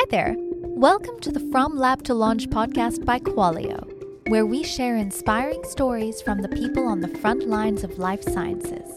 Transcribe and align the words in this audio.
Hi 0.00 0.06
there. 0.08 0.34
Welcome 0.38 1.20
to 1.20 1.30
the 1.30 1.46
From 1.52 1.76
Lab 1.76 2.02
to 2.04 2.14
Launch 2.14 2.48
podcast 2.48 3.04
by 3.04 3.18
Qualio, 3.18 3.86
where 4.30 4.46
we 4.46 4.62
share 4.62 4.96
inspiring 4.96 5.62
stories 5.64 6.22
from 6.22 6.40
the 6.40 6.48
people 6.48 6.88
on 6.88 7.00
the 7.00 7.18
front 7.18 7.46
lines 7.46 7.84
of 7.84 7.98
life 7.98 8.22
sciences. 8.22 8.88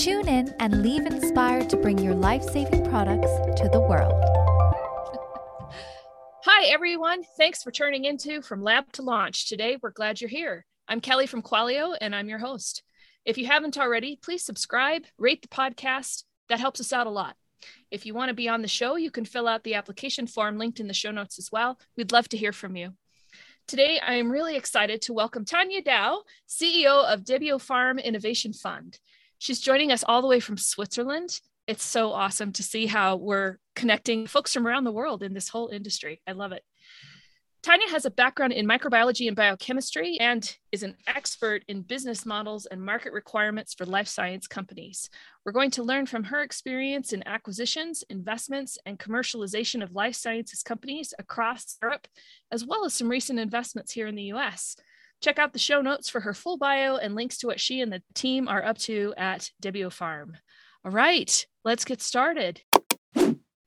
Tune 0.00 0.28
in 0.28 0.54
and 0.60 0.84
leave 0.84 1.04
inspired 1.04 1.68
to 1.70 1.76
bring 1.76 1.98
your 1.98 2.14
life 2.14 2.44
saving 2.44 2.88
products 2.88 3.26
to 3.60 3.68
the 3.72 3.80
world. 3.80 4.14
Hi, 6.44 6.66
everyone. 6.66 7.24
Thanks 7.36 7.64
for 7.64 7.72
turning 7.72 8.04
into 8.04 8.40
From 8.40 8.62
Lab 8.62 8.92
to 8.92 9.02
Launch. 9.02 9.48
Today, 9.48 9.78
we're 9.82 9.90
glad 9.90 10.20
you're 10.20 10.30
here. 10.30 10.64
I'm 10.86 11.00
Kelly 11.00 11.26
from 11.26 11.42
Qualio, 11.42 11.96
and 12.00 12.14
I'm 12.14 12.28
your 12.28 12.38
host. 12.38 12.84
If 13.24 13.36
you 13.36 13.46
haven't 13.46 13.76
already, 13.76 14.16
please 14.22 14.44
subscribe, 14.44 15.06
rate 15.18 15.42
the 15.42 15.48
podcast. 15.48 16.22
That 16.48 16.60
helps 16.60 16.78
us 16.78 16.92
out 16.92 17.08
a 17.08 17.10
lot. 17.10 17.34
If 17.90 18.06
you 18.06 18.14
want 18.14 18.28
to 18.28 18.34
be 18.34 18.48
on 18.48 18.62
the 18.62 18.68
show, 18.68 18.96
you 18.96 19.10
can 19.10 19.24
fill 19.24 19.48
out 19.48 19.64
the 19.64 19.74
application 19.74 20.26
form 20.26 20.58
linked 20.58 20.80
in 20.80 20.88
the 20.88 20.94
show 20.94 21.10
notes 21.10 21.38
as 21.38 21.50
well. 21.52 21.78
We'd 21.96 22.12
love 22.12 22.28
to 22.30 22.36
hear 22.36 22.52
from 22.52 22.76
you. 22.76 22.92
Today, 23.66 23.98
I 23.98 24.14
am 24.14 24.30
really 24.30 24.56
excited 24.56 25.02
to 25.02 25.12
welcome 25.12 25.44
Tanja 25.44 25.84
Dowe, 25.84 26.22
CEO 26.48 27.04
of 27.04 27.24
Debiopharm 27.24 28.02
Innovation 28.02 28.52
Fund. 28.52 28.98
She's 29.38 29.60
joining 29.60 29.90
us 29.90 30.04
all 30.06 30.22
the 30.22 30.28
way 30.28 30.40
from 30.40 30.56
Switzerland. 30.56 31.40
It's 31.66 31.84
so 31.84 32.12
awesome 32.12 32.52
to 32.52 32.62
see 32.62 32.86
how 32.86 33.16
we're 33.16 33.58
connecting 33.74 34.26
folks 34.28 34.52
from 34.52 34.66
around 34.66 34.84
the 34.84 34.92
world 34.92 35.22
in 35.22 35.34
this 35.34 35.48
whole 35.48 35.68
industry. 35.68 36.22
I 36.26 36.32
love 36.32 36.52
it. 36.52 36.62
Tanja 37.66 37.90
has 37.90 38.04
a 38.04 38.12
background 38.12 38.52
in 38.52 38.64
microbiology 38.64 39.26
and 39.26 39.34
biochemistry 39.34 40.16
and 40.20 40.56
is 40.70 40.84
an 40.84 40.94
expert 41.08 41.64
in 41.66 41.82
business 41.82 42.24
models 42.24 42.66
and 42.66 42.80
market 42.80 43.12
requirements 43.12 43.74
for 43.74 43.84
life 43.84 44.06
science 44.06 44.46
companies. 44.46 45.10
We're 45.44 45.50
going 45.50 45.72
to 45.72 45.82
learn 45.82 46.06
from 46.06 46.22
her 46.22 46.42
experience 46.42 47.12
in 47.12 47.26
acquisitions, 47.26 48.04
investments, 48.08 48.78
and 48.86 49.00
commercialization 49.00 49.82
of 49.82 49.96
life 49.96 50.14
sciences 50.14 50.62
companies 50.62 51.12
across 51.18 51.76
Europe, 51.82 52.06
as 52.52 52.64
well 52.64 52.84
as 52.84 52.94
some 52.94 53.08
recent 53.08 53.40
investments 53.40 53.90
here 53.90 54.06
in 54.06 54.14
the 54.14 54.30
US. 54.34 54.76
Check 55.20 55.40
out 55.40 55.52
the 55.52 55.58
show 55.58 55.80
notes 55.80 56.08
for 56.08 56.20
her 56.20 56.34
full 56.34 56.58
bio 56.58 56.98
and 56.98 57.16
links 57.16 57.36
to 57.38 57.48
what 57.48 57.58
she 57.58 57.80
and 57.80 57.92
the 57.92 58.00
team 58.14 58.46
are 58.46 58.64
up 58.64 58.78
to 58.78 59.12
at 59.16 59.50
Debiopharm. 59.60 60.34
All 60.84 60.92
right, 60.92 61.44
let's 61.64 61.84
get 61.84 62.00
started. 62.00 62.60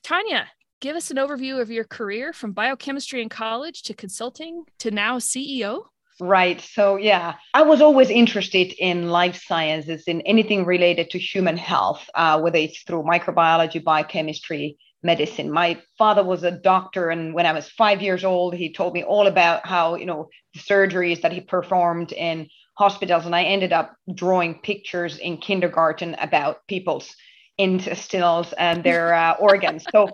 Tanya, 0.05 0.47
give 0.80 0.95
us 0.95 1.11
an 1.11 1.17
overview 1.17 1.61
of 1.61 1.69
your 1.69 1.83
career 1.83 2.33
from 2.33 2.52
biochemistry 2.52 3.22
in 3.22 3.30
college 3.30 3.83
to 3.83 3.94
consulting 3.94 4.63
to 4.80 4.91
now 4.91 5.17
CEO. 5.17 5.83
Right. 6.21 6.59
So, 6.59 6.97
yeah, 6.97 7.36
I 7.53 7.61
was 7.61 7.81
always 7.81 8.09
interested 8.09 8.73
in 8.73 9.09
life 9.09 9.41
sciences, 9.41 10.03
in 10.05 10.21
anything 10.21 10.66
related 10.66 11.09
to 11.11 11.19
human 11.19 11.55
health, 11.55 12.09
uh, 12.13 12.39
whether 12.41 12.58
it's 12.58 12.83
through 12.83 13.03
microbiology, 13.03 13.81
biochemistry, 13.81 14.77
medicine. 15.02 15.49
My 15.49 15.81
father 15.97 16.23
was 16.23 16.44
a 16.44 16.52
doctor, 16.52 17.09
and 17.09 17.33
when 17.33 17.45
I 17.45 17.53
was 17.53 17.69
five 17.69 18.02
years 18.02 18.25
old, 18.25 18.53
he 18.53 18.73
told 18.73 18.93
me 18.93 19.03
all 19.03 19.27
about 19.27 19.66
how, 19.66 19.95
you 19.95 20.05
know, 20.05 20.27
the 20.53 20.59
surgeries 20.59 21.21
that 21.21 21.31
he 21.31 21.39
performed 21.39 22.11
in 22.11 22.49
hospitals. 22.77 23.25
And 23.25 23.36
I 23.36 23.43
ended 23.43 23.71
up 23.71 23.95
drawing 24.14 24.55
pictures 24.55 25.17
in 25.17 25.38
kindergarten 25.38 26.16
about 26.16 26.67
people's 26.67 27.16
intestines 27.58 28.53
and 28.58 28.83
their 28.83 29.14
uh, 29.14 29.36
organs. 29.39 29.86
So, 29.89 30.09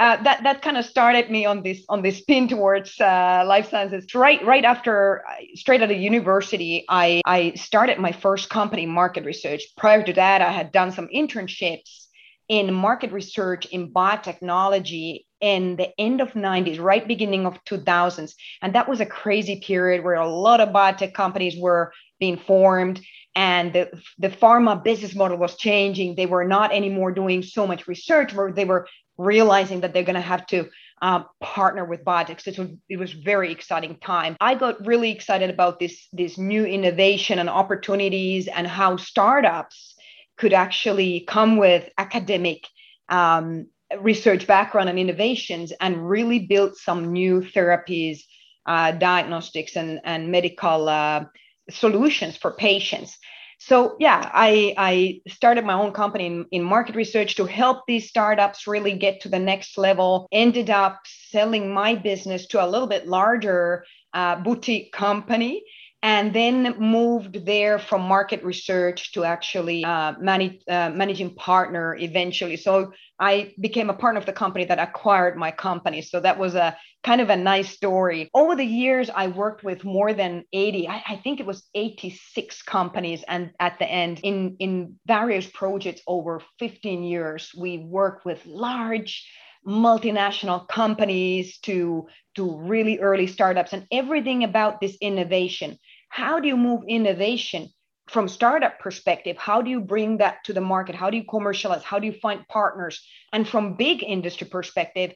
uh, 0.00 0.16
that 0.22 0.42
that 0.42 0.62
kind 0.62 0.78
of 0.78 0.84
started 0.86 1.30
me 1.30 1.44
on 1.44 1.62
this 1.62 1.84
on 1.90 2.00
this 2.00 2.18
spin 2.18 2.48
towards 2.48 2.98
uh, 3.00 3.44
life 3.46 3.68
sciences. 3.68 4.06
Right 4.14 4.42
right 4.44 4.64
after 4.64 5.22
straight 5.54 5.82
out 5.82 5.90
of 5.90 5.98
university, 5.98 6.86
I 6.88 7.20
I 7.26 7.52
started 7.52 7.98
my 7.98 8.12
first 8.12 8.48
company, 8.48 8.86
market 8.86 9.26
research. 9.26 9.62
Prior 9.76 10.02
to 10.02 10.12
that, 10.14 10.40
I 10.40 10.52
had 10.52 10.72
done 10.72 10.90
some 10.90 11.08
internships 11.14 12.06
in 12.48 12.72
market 12.72 13.12
research 13.12 13.66
in 13.66 13.92
biotechnology 13.92 15.26
in 15.40 15.76
the 15.76 15.88
end 16.00 16.20
of 16.20 16.32
90s 16.32 16.80
right 16.80 17.06
beginning 17.06 17.46
of 17.46 17.62
2000s 17.64 18.34
and 18.60 18.74
that 18.74 18.88
was 18.88 19.00
a 19.00 19.06
crazy 19.06 19.60
period 19.60 20.04
where 20.04 20.16
a 20.16 20.28
lot 20.28 20.60
of 20.60 20.70
biotech 20.70 21.14
companies 21.14 21.56
were 21.56 21.92
being 22.18 22.36
formed 22.36 23.00
and 23.34 23.72
the, 23.72 23.90
the 24.18 24.28
pharma 24.28 24.82
business 24.82 25.14
model 25.14 25.36
was 25.36 25.56
changing 25.56 26.14
they 26.14 26.26
were 26.26 26.44
not 26.44 26.72
anymore 26.72 27.12
doing 27.12 27.42
so 27.42 27.66
much 27.66 27.86
research 27.86 28.34
where 28.34 28.52
they 28.52 28.64
were 28.64 28.86
realizing 29.18 29.80
that 29.80 29.92
they're 29.92 30.02
going 30.02 30.14
to 30.14 30.20
have 30.20 30.46
to 30.46 30.68
um, 31.02 31.26
partner 31.40 31.84
with 31.84 32.04
biotechs. 32.04 32.46
It 32.46 32.58
was, 32.58 32.68
it 32.88 32.98
was 32.98 33.12
very 33.12 33.52
exciting 33.52 33.96
time. 33.98 34.36
I 34.40 34.54
got 34.54 34.86
really 34.86 35.10
excited 35.10 35.50
about 35.50 35.78
this, 35.78 36.08
this 36.12 36.38
new 36.38 36.64
innovation 36.64 37.38
and 37.38 37.48
opportunities 37.48 38.48
and 38.48 38.66
how 38.66 38.96
startups 38.96 39.94
could 40.36 40.52
actually 40.52 41.20
come 41.20 41.56
with 41.56 41.88
academic 41.98 42.66
um, 43.08 43.66
research 43.98 44.46
background 44.46 44.88
and 44.88 44.98
innovations 44.98 45.72
and 45.80 46.08
really 46.08 46.38
build 46.38 46.76
some 46.76 47.12
new 47.12 47.40
therapies, 47.40 48.20
uh, 48.66 48.92
diagnostics, 48.92 49.76
and, 49.76 50.00
and 50.04 50.30
medical 50.30 50.88
uh, 50.88 51.24
solutions 51.70 52.36
for 52.36 52.52
patients 52.52 53.18
so 53.60 53.96
yeah 54.00 54.30
i 54.32 54.74
i 54.78 55.20
started 55.28 55.64
my 55.64 55.74
own 55.74 55.92
company 55.92 56.26
in, 56.26 56.46
in, 56.50 56.64
market 56.64 56.96
research 56.96 57.36
to 57.36 57.44
help 57.44 57.82
these 57.86 58.08
startups 58.08 58.66
really 58.66 58.94
get 58.96 59.20
to 59.20 59.28
the 59.28 59.38
next 59.38 59.76
level 59.78 60.26
ended 60.32 60.70
up 60.70 60.98
selling 61.04 61.72
my 61.72 61.94
business 61.94 62.46
to 62.46 62.64
a 62.64 62.66
little 62.66 62.88
bit 62.88 63.06
larger 63.06 63.84
uh, 64.14 64.34
boutique 64.36 64.92
company 64.92 65.62
and 66.02 66.32
then 66.32 66.74
moved 66.78 67.44
there 67.44 67.78
from 67.78 68.00
market 68.02 68.42
research 68.42 69.12
to 69.12 69.24
actually 69.24 69.84
uh, 69.84 70.14
manage, 70.18 70.62
uh, 70.66 70.90
managing 70.90 71.34
partner 71.34 71.94
eventually. 71.96 72.56
So 72.56 72.92
I 73.18 73.52
became 73.60 73.90
a 73.90 73.94
partner 73.94 74.18
of 74.18 74.24
the 74.24 74.32
company 74.32 74.64
that 74.64 74.78
acquired 74.78 75.36
my 75.36 75.50
company. 75.50 76.00
So 76.00 76.18
that 76.20 76.38
was 76.38 76.54
a 76.54 76.74
kind 77.04 77.20
of 77.20 77.28
a 77.28 77.36
nice 77.36 77.68
story. 77.68 78.30
Over 78.32 78.56
the 78.56 78.64
years, 78.64 79.10
I 79.14 79.26
worked 79.26 79.62
with 79.62 79.84
more 79.84 80.14
than 80.14 80.44
80, 80.54 80.88
I, 80.88 81.02
I 81.06 81.16
think 81.16 81.38
it 81.38 81.46
was 81.46 81.68
86 81.74 82.62
companies. 82.62 83.22
And 83.28 83.50
at 83.60 83.78
the 83.78 83.86
end, 83.86 84.20
in, 84.22 84.56
in 84.58 84.98
various 85.06 85.46
projects 85.46 86.00
over 86.06 86.40
15 86.58 87.02
years, 87.02 87.50
we 87.56 87.76
worked 87.78 88.24
with 88.24 88.44
large 88.46 89.26
multinational 89.66 90.66
companies 90.68 91.58
to 91.58 92.08
to 92.34 92.58
really 92.60 92.98
early 92.98 93.26
startups 93.26 93.74
and 93.74 93.86
everything 93.92 94.44
about 94.44 94.80
this 94.80 94.96
innovation 95.02 95.76
how 96.10 96.38
do 96.40 96.48
you 96.48 96.56
move 96.56 96.82
innovation 96.86 97.70
from 98.08 98.28
startup 98.28 98.78
perspective? 98.78 99.38
How 99.38 99.62
do 99.62 99.70
you 99.70 99.80
bring 99.80 100.18
that 100.18 100.44
to 100.44 100.52
the 100.52 100.60
market? 100.60 100.94
How 100.94 101.08
do 101.08 101.16
you 101.16 101.24
commercialize? 101.24 101.82
How 101.82 101.98
do 101.98 102.06
you 102.06 102.12
find 102.12 102.46
partners? 102.48 103.02
And 103.32 103.48
from 103.48 103.76
big 103.76 104.02
industry 104.02 104.46
perspective 104.46 105.14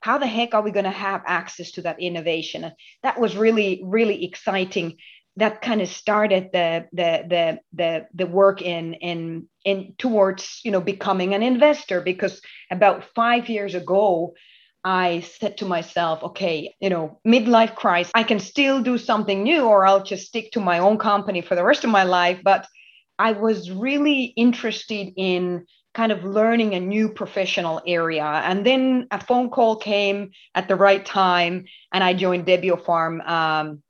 how 0.00 0.18
the 0.18 0.26
heck 0.26 0.54
are 0.54 0.62
we 0.62 0.70
going 0.70 0.84
to 0.84 0.90
have 0.90 1.22
access 1.26 1.72
to 1.72 1.82
that 1.82 2.00
innovation? 2.00 2.70
That 3.02 3.18
was 3.18 3.36
really 3.36 3.82
really 3.84 4.24
exciting. 4.24 4.98
That 5.36 5.62
kind 5.62 5.82
of 5.82 5.88
started 5.88 6.50
the 6.52 6.86
the 6.92 7.24
the 7.28 7.60
the, 7.72 8.06
the 8.14 8.26
work 8.26 8.62
in 8.62 8.94
in 8.94 9.48
in 9.64 9.94
towards 9.98 10.60
you 10.64 10.70
know 10.70 10.80
becoming 10.80 11.34
an 11.34 11.42
investor 11.42 12.00
because 12.00 12.40
about 12.70 13.04
five 13.14 13.48
years 13.48 13.74
ago 13.74 14.34
I 14.86 15.22
said 15.40 15.58
to 15.58 15.64
myself, 15.64 16.22
okay, 16.22 16.72
you 16.78 16.90
know, 16.90 17.18
midlife 17.26 17.74
crisis, 17.74 18.12
I 18.14 18.22
can 18.22 18.38
still 18.38 18.80
do 18.80 18.98
something 18.98 19.42
new 19.42 19.64
or 19.64 19.84
I'll 19.84 20.04
just 20.04 20.28
stick 20.28 20.52
to 20.52 20.60
my 20.60 20.78
own 20.78 20.96
company 20.96 21.40
for 21.40 21.56
the 21.56 21.64
rest 21.64 21.82
of 21.82 21.90
my 21.90 22.04
life. 22.04 22.38
But 22.44 22.68
I 23.18 23.32
was 23.32 23.68
really 23.68 24.26
interested 24.36 25.12
in 25.16 25.66
kind 25.92 26.12
of 26.12 26.22
learning 26.22 26.74
a 26.74 26.78
new 26.80 27.08
professional 27.08 27.82
area. 27.84 28.22
And 28.22 28.64
then 28.64 29.08
a 29.10 29.20
phone 29.20 29.50
call 29.50 29.74
came 29.74 30.30
at 30.54 30.68
the 30.68 30.76
right 30.76 31.04
time, 31.04 31.64
and 31.92 32.04
I 32.04 32.14
joined 32.14 32.46
Debiopharm 32.46 33.28
um, 33.28 33.82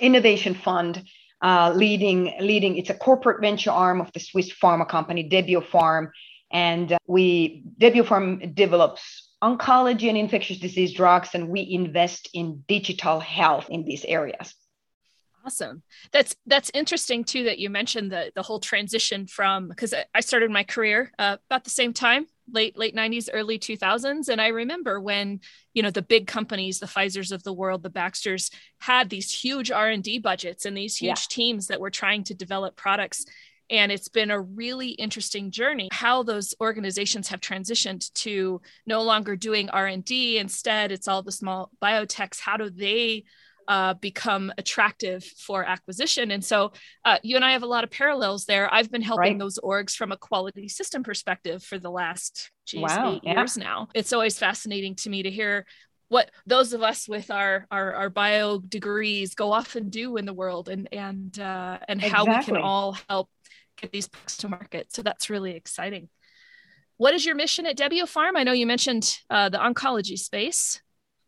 Innovation 0.00 0.54
Fund. 0.54 1.04
Uh, 1.40 1.72
leading, 1.74 2.32
leading, 2.40 2.78
it's 2.78 2.90
a 2.90 2.94
corporate 2.94 3.40
venture 3.40 3.72
arm 3.72 4.00
of 4.00 4.12
the 4.12 4.20
Swiss 4.20 4.52
pharma 4.52 4.88
company 4.88 5.28
Debiopharm, 5.28 6.10
and 6.52 6.96
we 7.08 7.64
Debiopharm 7.80 8.54
develops 8.54 9.31
oncology 9.42 10.08
and 10.08 10.16
infectious 10.16 10.58
disease 10.58 10.92
drugs, 10.92 11.30
and 11.34 11.48
we 11.48 11.68
invest 11.70 12.30
in 12.32 12.62
digital 12.68 13.20
health 13.20 13.68
in 13.68 13.84
these 13.84 14.04
areas. 14.04 14.54
Awesome. 15.44 15.82
That's 16.12 16.36
that's 16.46 16.70
interesting 16.72 17.24
too 17.24 17.44
that 17.44 17.58
you 17.58 17.68
mentioned 17.68 18.12
the 18.12 18.30
the 18.36 18.42
whole 18.42 18.60
transition 18.60 19.26
from 19.26 19.68
because 19.68 19.92
I 20.14 20.20
started 20.20 20.52
my 20.52 20.62
career 20.62 21.10
uh, 21.18 21.38
about 21.50 21.64
the 21.64 21.70
same 21.70 21.92
time, 21.92 22.26
late 22.48 22.78
late 22.78 22.94
90s, 22.94 23.28
early 23.32 23.58
2000s, 23.58 24.28
and 24.28 24.40
I 24.40 24.48
remember 24.48 25.00
when 25.00 25.40
you 25.74 25.82
know 25.82 25.90
the 25.90 26.00
big 26.00 26.28
companies, 26.28 26.78
the 26.78 26.86
Pfizer's 26.86 27.32
of 27.32 27.42
the 27.42 27.52
world, 27.52 27.82
the 27.82 27.90
Baxters 27.90 28.50
had 28.78 29.10
these 29.10 29.32
huge 29.32 29.72
R 29.72 29.88
and 29.88 30.04
D 30.04 30.20
budgets 30.20 30.64
and 30.64 30.76
these 30.76 30.96
huge 30.96 31.08
yeah. 31.08 31.26
teams 31.28 31.66
that 31.66 31.80
were 31.80 31.90
trying 31.90 32.22
to 32.24 32.34
develop 32.34 32.76
products 32.76 33.24
and 33.72 33.90
it's 33.90 34.08
been 34.08 34.30
a 34.30 34.40
really 34.40 34.90
interesting 34.90 35.50
journey 35.50 35.88
how 35.90 36.22
those 36.22 36.54
organizations 36.60 37.28
have 37.28 37.40
transitioned 37.40 38.12
to 38.12 38.60
no 38.86 39.02
longer 39.02 39.34
doing 39.34 39.68
r&d 39.70 40.38
instead 40.38 40.92
it's 40.92 41.08
all 41.08 41.22
the 41.22 41.32
small 41.32 41.70
biotechs 41.82 42.38
how 42.38 42.56
do 42.56 42.70
they 42.70 43.24
uh, 43.68 43.94
become 43.94 44.52
attractive 44.58 45.24
for 45.24 45.64
acquisition. 45.64 46.30
And 46.30 46.44
so 46.44 46.72
uh, 47.04 47.18
you 47.22 47.36
and 47.36 47.44
I 47.44 47.52
have 47.52 47.62
a 47.62 47.66
lot 47.66 47.84
of 47.84 47.90
parallels 47.90 48.44
there. 48.44 48.72
I've 48.72 48.90
been 48.90 49.02
helping 49.02 49.32
right. 49.32 49.38
those 49.38 49.58
orgs 49.62 49.94
from 49.94 50.12
a 50.12 50.16
quality 50.16 50.68
system 50.68 51.02
perspective 51.02 51.62
for 51.62 51.78
the 51.78 51.90
last 51.90 52.50
geez, 52.66 52.82
wow, 52.82 53.14
eight 53.14 53.20
yeah. 53.22 53.34
years 53.34 53.56
now. 53.56 53.88
It's 53.94 54.12
always 54.12 54.38
fascinating 54.38 54.96
to 54.96 55.10
me 55.10 55.22
to 55.22 55.30
hear 55.30 55.66
what 56.08 56.30
those 56.46 56.74
of 56.74 56.82
us 56.82 57.08
with 57.08 57.30
our 57.30 57.66
our, 57.70 57.94
our 57.94 58.10
bio 58.10 58.58
degrees 58.58 59.34
go 59.34 59.50
off 59.50 59.76
and 59.76 59.90
do 59.90 60.18
in 60.18 60.26
the 60.26 60.34
world 60.34 60.68
and 60.68 60.88
and 60.92 61.38
uh, 61.38 61.78
and 61.88 62.02
how 62.02 62.26
we 62.26 62.44
can 62.44 62.58
all 62.58 62.96
help 63.08 63.30
get 63.76 63.92
these 63.92 64.08
books 64.08 64.36
to 64.36 64.48
market 64.48 64.92
so 64.92 65.02
that's 65.02 65.30
really 65.30 65.54
exciting 65.54 66.08
what 67.02 67.14
is 67.14 67.26
your 67.26 67.34
mission 67.34 67.66
at 67.66 67.76
Debiopharm? 67.76 68.36
I 68.36 68.44
know 68.44 68.52
you 68.52 68.64
mentioned 68.64 69.18
uh, 69.28 69.48
the 69.48 69.58
oncology 69.58 70.16
space. 70.16 70.80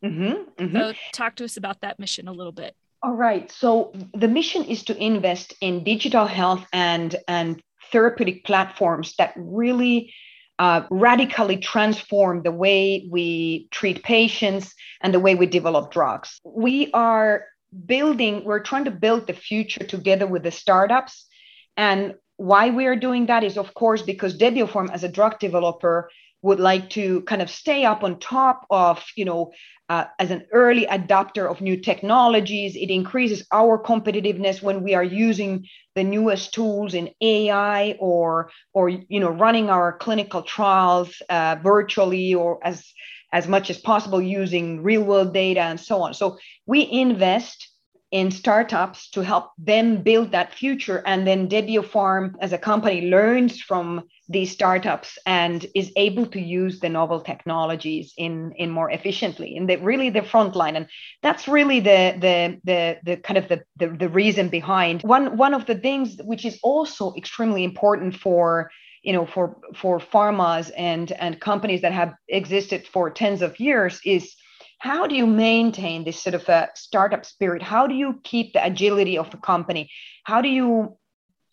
Mm-hmm, 0.03 0.63
mm-hmm. 0.63 0.73
So 0.73 0.93
talk 1.11 1.35
to 1.35 1.43
us 1.43 1.57
about 1.57 1.81
that 1.81 1.99
mission 1.99 2.29
a 2.29 2.31
little 2.31 2.53
bit. 2.53 2.75
All 3.03 3.13
right. 3.13 3.51
So 3.51 3.91
the 4.13 4.29
mission 4.29 4.63
is 4.63 4.85
to 4.85 4.97
invest 4.97 5.53
in 5.59 5.83
digital 5.83 6.25
health 6.25 6.65
and 6.71 7.13
and 7.27 7.61
therapeutic 7.91 8.45
platforms 8.45 9.15
that 9.17 9.33
really 9.35 10.13
uh, 10.57 10.83
radically 10.89 11.57
transform 11.57 12.41
the 12.43 12.51
way 12.51 13.07
we 13.11 13.67
treat 13.71 14.01
patients 14.01 14.73
and 15.01 15.13
the 15.13 15.19
way 15.19 15.35
we 15.35 15.45
develop 15.45 15.91
drugs. 15.91 16.39
We 16.45 16.89
are 16.93 17.45
building, 17.85 18.45
we're 18.45 18.63
trying 18.63 18.85
to 18.85 18.91
build 18.91 19.27
the 19.27 19.33
future 19.33 19.83
together 19.83 20.25
with 20.25 20.43
the 20.43 20.51
startups. 20.51 21.27
And 21.75 22.15
why 22.37 22.69
we 22.69 22.85
are 22.85 22.95
doing 22.95 23.27
that 23.27 23.43
is, 23.43 23.57
of 23.57 23.73
course, 23.73 24.01
because 24.01 24.37
Debiopharm 24.37 24.91
as 24.91 25.03
a 25.03 25.09
drug 25.09 25.39
developer, 25.39 26.09
would 26.45 26.59
like 26.59 26.91
to 26.91 27.21
kind 27.21 27.41
of 27.41 27.49
stay 27.49 27.85
up 27.85 28.03
on 28.03 28.19
top 28.19 28.67
of, 28.69 29.03
you 29.15 29.25
know, 29.25 29.51
uh, 29.89 30.05
as 30.19 30.29
an 30.29 30.45
early 30.51 30.85
adopter 30.85 31.49
of 31.49 31.59
new 31.59 31.75
technologies. 31.75 32.75
It 32.75 32.91
increases 32.91 33.47
our 33.51 33.81
competitiveness 33.81 34.61
when 34.61 34.83
we 34.83 34.93
are 34.93 35.03
using 35.03 35.65
the 35.95 36.03
newest 36.03 36.53
tools 36.53 36.93
in 36.93 37.09
AI 37.19 37.95
or, 37.99 38.51
or 38.73 38.89
you 38.89 39.19
know, 39.19 39.31
running 39.31 39.71
our 39.71 39.97
clinical 39.97 40.43
trials 40.43 41.19
uh, 41.29 41.57
virtually 41.63 42.35
or 42.35 42.59
as 42.63 42.93
as 43.33 43.47
much 43.47 43.69
as 43.69 43.77
possible 43.79 44.21
using 44.21 44.81
real 44.81 45.03
world 45.03 45.33
data 45.33 45.59
and 45.59 45.79
so 45.79 46.01
on. 46.03 46.13
So 46.13 46.37
we 46.67 46.89
invest 46.89 47.67
in 48.15 48.31
startups 48.31 49.09
to 49.09 49.19
help 49.19 49.51
them 49.57 50.01
build 50.01 50.31
that 50.31 50.53
future. 50.53 51.03
And 51.05 51.27
then 51.27 51.49
Debiopharm 51.49 52.35
as 52.39 52.53
a 52.53 52.57
company 52.57 53.09
learns 53.09 53.61
from 53.61 54.07
these 54.29 54.51
startups 54.51 55.17
and 55.25 55.65
is 55.75 55.91
able 55.97 56.25
to 56.27 56.39
use 56.39 56.79
the 56.79 56.87
novel 56.87 57.19
technologies 57.19 58.13
in, 58.15 58.53
in 58.55 58.69
more 58.71 58.89
efficiently 58.89 59.57
in 59.57 59.65
the 59.65 59.75
really 59.75 60.09
the 60.09 60.21
front 60.21 60.55
line. 60.55 60.77
And 60.77 60.87
that's 61.21 61.45
really 61.45 61.81
the 61.81 62.15
the 62.25 62.37
the, 62.63 62.97
the 63.03 63.17
kind 63.17 63.37
of 63.37 63.49
the, 63.49 63.59
the, 63.75 63.89
the 63.89 64.07
reason 64.07 64.47
behind 64.47 65.01
one 65.01 65.35
one 65.35 65.53
of 65.53 65.65
the 65.65 65.75
things 65.75 66.17
which 66.23 66.45
is 66.45 66.57
also 66.63 67.13
extremely 67.17 67.65
important 67.65 68.15
for 68.15 68.71
you 69.03 69.11
know 69.11 69.25
for 69.25 69.57
for 69.75 69.99
pharmas 69.99 70.71
and 70.77 71.11
and 71.23 71.41
companies 71.41 71.81
that 71.81 71.91
have 71.91 72.13
existed 72.29 72.87
for 72.87 73.09
tens 73.09 73.41
of 73.41 73.59
years 73.59 73.99
is 74.05 74.35
how 74.79 75.07
do 75.07 75.15
you 75.15 75.25
maintain 75.25 76.03
this 76.03 76.21
sort 76.21 76.35
of 76.35 76.47
a 76.49 76.69
startup 76.75 77.25
spirit? 77.25 77.61
How 77.61 77.87
do 77.87 77.95
you 77.95 78.19
keep 78.23 78.53
the 78.53 78.65
agility 78.65 79.17
of 79.17 79.31
the 79.31 79.37
company? 79.37 79.89
How 80.23 80.41
do 80.41 80.49
you 80.49 80.97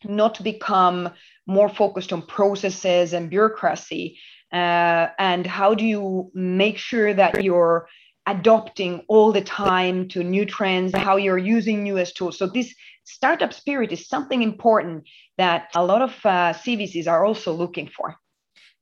not 0.05 0.43
become 0.43 1.11
more 1.47 1.69
focused 1.69 2.13
on 2.13 2.27
processes 2.27 3.13
and 3.13 3.31
bureaucracy? 3.31 4.19
Uh, 4.53 5.09
and 5.19 5.47
how 5.47 5.75
do 5.75 5.85
you 5.85 6.31
make 6.35 6.77
sure 6.77 7.15
that 7.15 7.43
you're 7.43 7.89
adopting 8.27 9.03
all 9.09 9.33
the 9.33 9.41
time 9.41 10.09
to 10.09 10.23
new 10.23 10.45
trends 10.45 10.95
how 10.95 11.17
you're 11.17 11.39
using 11.39 11.83
newest 11.83 12.17
tools? 12.17 12.39
So 12.39 12.47
this 12.47 12.75
startup 13.05 13.53
spirit 13.53 13.93
is 13.93 14.09
something 14.09 14.43
important 14.43 15.05
that 15.39 15.69
a 15.75 15.85
lot 15.85 16.03
of 16.03 16.11
uh, 16.25 16.53
cvcs 16.53 17.09
are 17.09 17.25
also 17.25 17.53
looking 17.53 17.89
for. 17.89 18.17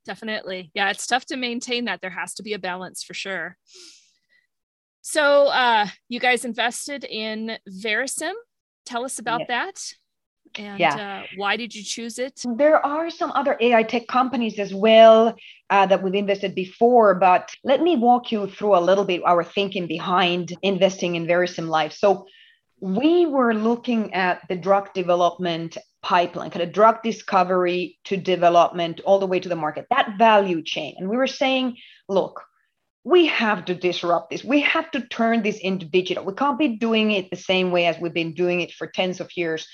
Definitely. 0.05 0.71
Yeah 0.73 0.89
it's 0.89 1.07
tough 1.07 1.25
to 1.27 1.37
maintain 1.37 1.85
that. 1.85 2.01
There 2.01 2.09
has 2.09 2.33
to 2.35 2.43
be 2.43 2.53
a 2.53 2.59
balance 2.59 3.03
for 3.03 3.13
sure 3.13 3.57
so 5.01 5.47
uh, 5.47 5.87
you 6.09 6.19
guys 6.19 6.45
invested 6.45 7.03
in 7.03 7.57
Verisim. 7.69 8.33
Tell 8.85 9.05
us 9.05 9.19
about 9.19 9.47
that. 9.47 9.93
And 10.55 10.79
yeah. 10.79 11.23
uh, 11.23 11.27
why 11.37 11.55
did 11.55 11.73
you 11.73 11.83
choose 11.83 12.19
it? 12.19 12.41
There 12.57 12.85
are 12.85 13.09
some 13.09 13.31
other 13.31 13.57
AI 13.59 13.83
tech 13.83 14.07
companies 14.07 14.59
as 14.59 14.73
well 14.73 15.35
uh, 15.69 15.85
that 15.85 16.03
we've 16.03 16.13
invested 16.13 16.55
before, 16.55 17.15
but 17.15 17.55
let 17.63 17.81
me 17.81 17.95
walk 17.95 18.31
you 18.31 18.47
through 18.47 18.77
a 18.77 18.81
little 18.81 19.05
bit 19.05 19.21
our 19.25 19.43
thinking 19.43 19.87
behind 19.87 20.55
investing 20.61 21.15
in 21.15 21.25
Verisim 21.25 21.69
Life. 21.69 21.93
So 21.93 22.25
we 22.81 23.25
were 23.25 23.53
looking 23.53 24.13
at 24.13 24.41
the 24.49 24.55
drug 24.55 24.93
development 24.93 25.77
pipeline, 26.01 26.49
kind 26.49 26.63
of 26.63 26.73
drug 26.73 27.01
discovery 27.03 27.99
to 28.05 28.17
development 28.17 28.99
all 29.05 29.19
the 29.19 29.27
way 29.27 29.39
to 29.39 29.47
the 29.47 29.55
market, 29.55 29.85
that 29.89 30.17
value 30.17 30.61
chain. 30.63 30.95
And 30.97 31.07
we 31.07 31.15
were 31.15 31.27
saying, 31.27 31.77
look, 32.09 32.43
we 33.03 33.27
have 33.27 33.65
to 33.65 33.75
disrupt 33.75 34.29
this. 34.29 34.43
We 34.43 34.61
have 34.61 34.91
to 34.91 35.01
turn 35.01 35.41
this 35.41 35.57
into 35.57 35.85
digital. 35.85 36.23
We 36.23 36.33
can't 36.33 36.59
be 36.59 36.77
doing 36.77 37.11
it 37.11 37.29
the 37.29 37.35
same 37.35 37.71
way 37.71 37.87
as 37.87 37.97
we've 37.99 38.13
been 38.13 38.33
doing 38.33 38.61
it 38.61 38.71
for 38.71 38.87
tens 38.87 39.19
of 39.19 39.35
years. 39.35 39.67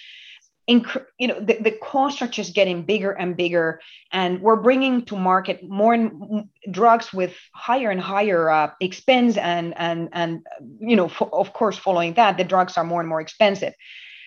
Inc- 0.70 1.06
you 1.18 1.28
know, 1.28 1.40
the, 1.40 1.58
the 1.62 1.72
costs 1.72 2.22
are 2.22 2.28
just 2.28 2.54
getting 2.54 2.84
bigger 2.84 3.12
and 3.12 3.38
bigger, 3.38 3.80
and 4.12 4.42
we're 4.42 4.62
bringing 4.62 5.06
to 5.06 5.16
market 5.16 5.64
more 5.64 5.94
and 5.94 6.50
drugs 6.70 7.14
with 7.14 7.34
higher 7.54 7.90
and 7.90 8.02
higher 8.02 8.50
uh, 8.50 8.72
expense, 8.82 9.38
and 9.38 9.74
and 9.78 10.10
and 10.12 10.46
you 10.80 10.98
know, 10.98 11.06
f- 11.06 11.30
of 11.32 11.54
course, 11.54 11.78
following 11.78 12.16
that, 12.16 12.38
the 12.38 12.44
drugs 12.44 12.76
are 12.78 12.84
more 12.84 13.00
and 13.00 13.08
more 13.08 13.22
expensive. 13.22 13.74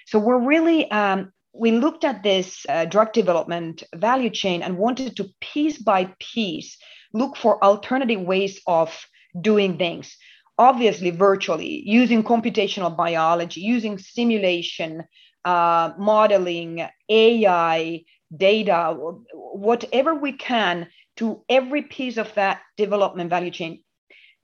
So 0.06 0.19
we're 0.19 0.41
really 0.41 0.91
um, 0.91 1.31
we 1.53 1.73
looked 1.73 2.05
at 2.05 2.23
this 2.23 2.64
uh, 2.70 2.87
drug 2.87 3.12
development 3.12 3.82
value 3.94 4.31
chain 4.31 4.62
and 4.62 4.79
wanted 4.79 5.17
to 5.17 5.29
piece 5.41 5.76
by 5.76 6.14
piece 6.19 6.79
look 7.12 7.36
for 7.36 7.62
alternative 7.62 8.20
ways 8.20 8.60
of 8.66 9.06
doing 9.40 9.78
things. 9.78 10.16
Obviously 10.58 11.10
virtually 11.10 11.82
using 11.86 12.22
computational 12.22 12.94
biology 12.94 13.60
using 13.60 13.98
simulation 13.98 15.04
uh, 15.44 15.92
modeling 15.98 16.86
ai 17.08 18.04
data 18.36 18.94
whatever 19.32 20.14
we 20.14 20.32
can 20.32 20.86
to 21.16 21.42
every 21.48 21.82
piece 21.82 22.18
of 22.18 22.32
that 22.34 22.60
development 22.76 23.30
value 23.30 23.50
chain 23.50 23.82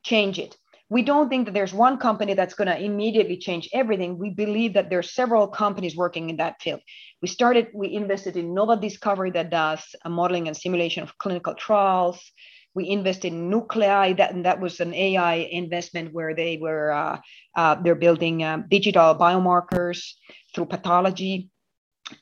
change 0.02 0.38
it 0.38 0.56
we 0.88 1.03
don't 1.03 1.29
think 1.29 1.47
that 1.47 1.55
there's 1.55 1.75
one 1.75 1.99
company 1.99 2.35
that's 2.35 2.55
going 2.55 2.69
to 2.69 2.81
immediately 2.81 3.37
change 3.37 3.69
everything. 3.73 4.19
We 4.19 4.31
believe 4.31 4.75
that 4.75 4.88
there 4.88 5.00
are 5.00 5.03
several 5.03 5.49
companies 5.49 5.97
working 5.97 6.31
in 6.31 6.37
that 6.37 6.62
field. 6.62 6.81
We 7.21 7.29
started, 7.29 7.69
we 7.75 7.93
invested 7.93 8.37
in 8.37 8.55
Novadiscovery 8.55 9.33
that 9.35 9.50
does 9.50 9.83
a 10.05 10.11
modeling 10.11 10.47
and 10.47 10.56
simulation 10.56 11.03
of 11.03 11.19
clinical 11.19 11.55
trials. 11.55 12.21
We 12.75 12.88
invested 12.88 13.33
in 13.33 13.50
Nucleai, 13.50 14.17
that, 14.19 14.43
that 14.44 14.61
was 14.61 14.81
an 14.81 14.94
AI 14.94 15.35
investment 15.50 16.12
where 16.12 16.35
they 16.35 16.59
were 16.61 16.93
uh, 16.93 17.19
uh, 17.57 17.76
they're 17.83 17.95
building 17.95 18.45
um, 18.45 18.66
digital 18.69 19.14
biomarkers 19.16 20.12
through 20.55 20.66
pathology 20.66 21.49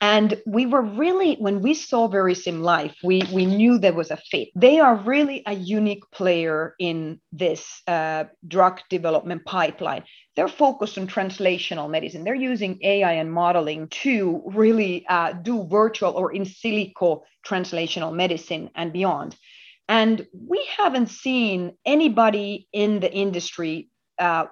and 0.00 0.40
we 0.46 0.64
were 0.66 0.82
really 0.82 1.36
when 1.36 1.60
we 1.60 1.74
saw 1.74 2.08
Verisim 2.08 2.62
Life, 2.62 2.96
we 3.02 3.22
we 3.32 3.44
knew 3.44 3.78
there 3.78 3.92
was 3.92 4.10
a 4.10 4.16
fit. 4.16 4.48
They 4.54 4.80
are 4.80 4.96
really 4.96 5.42
a 5.46 5.52
unique 5.52 6.10
player 6.10 6.74
in 6.78 7.20
this 7.32 7.82
uh, 7.86 8.24
drug 8.48 8.80
development 8.88 9.44
pipeline. 9.44 10.04
They're 10.36 10.48
focused 10.48 10.96
on 10.96 11.06
translational 11.06 11.90
medicine. 11.90 12.24
They're 12.24 12.34
using 12.34 12.78
AI 12.82 13.12
and 13.12 13.30
modeling 13.30 13.88
to 14.02 14.42
really 14.46 15.06
uh, 15.08 15.32
do 15.32 15.66
virtual 15.68 16.12
or 16.12 16.32
in 16.32 16.44
silico 16.44 17.22
translational 17.46 18.14
medicine 18.14 18.70
and 18.74 18.92
beyond. 18.92 19.36
And 19.86 20.26
we 20.32 20.66
haven't 20.78 21.10
seen 21.10 21.76
anybody 21.84 22.68
in 22.72 23.00
the 23.00 23.12
industry 23.12 23.90
uh, 24.18 24.46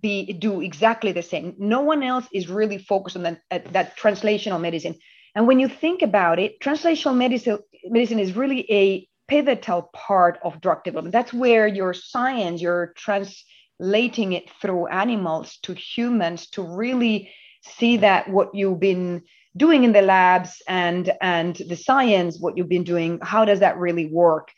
be 0.00 0.32
do 0.32 0.60
exactly 0.60 1.12
the 1.12 1.22
same. 1.22 1.54
No 1.58 1.80
one 1.80 2.02
else 2.02 2.26
is 2.32 2.48
really 2.48 2.78
focused 2.78 3.16
on 3.16 3.22
that, 3.22 3.40
uh, 3.50 3.58
that 3.72 3.98
translational 3.98 4.60
medicine. 4.60 4.96
And 5.34 5.46
when 5.46 5.60
you 5.60 5.68
think 5.68 6.02
about 6.02 6.38
it, 6.38 6.60
translational 6.60 7.16
medicine 7.16 7.58
medicine 7.84 8.18
is 8.18 8.36
really 8.36 8.70
a 8.70 9.08
pivotal 9.28 9.90
part 9.94 10.38
of 10.42 10.60
drug 10.60 10.82
development. 10.84 11.12
That's 11.12 11.32
where 11.32 11.66
your 11.66 11.94
science, 11.94 12.60
you're 12.60 12.92
translating 12.96 14.32
it 14.32 14.50
through 14.60 14.88
animals 14.88 15.58
to 15.62 15.72
humans 15.72 16.48
to 16.50 16.62
really 16.62 17.30
see 17.62 17.98
that 17.98 18.28
what 18.28 18.54
you've 18.54 18.80
been 18.80 19.22
doing 19.56 19.84
in 19.84 19.92
the 19.92 20.02
labs 20.02 20.62
and 20.68 21.12
and 21.20 21.56
the 21.56 21.76
science, 21.76 22.38
what 22.40 22.56
you've 22.56 22.68
been 22.68 22.84
doing, 22.84 23.18
how 23.22 23.44
does 23.44 23.60
that 23.60 23.78
really 23.78 24.06
work? 24.06 24.50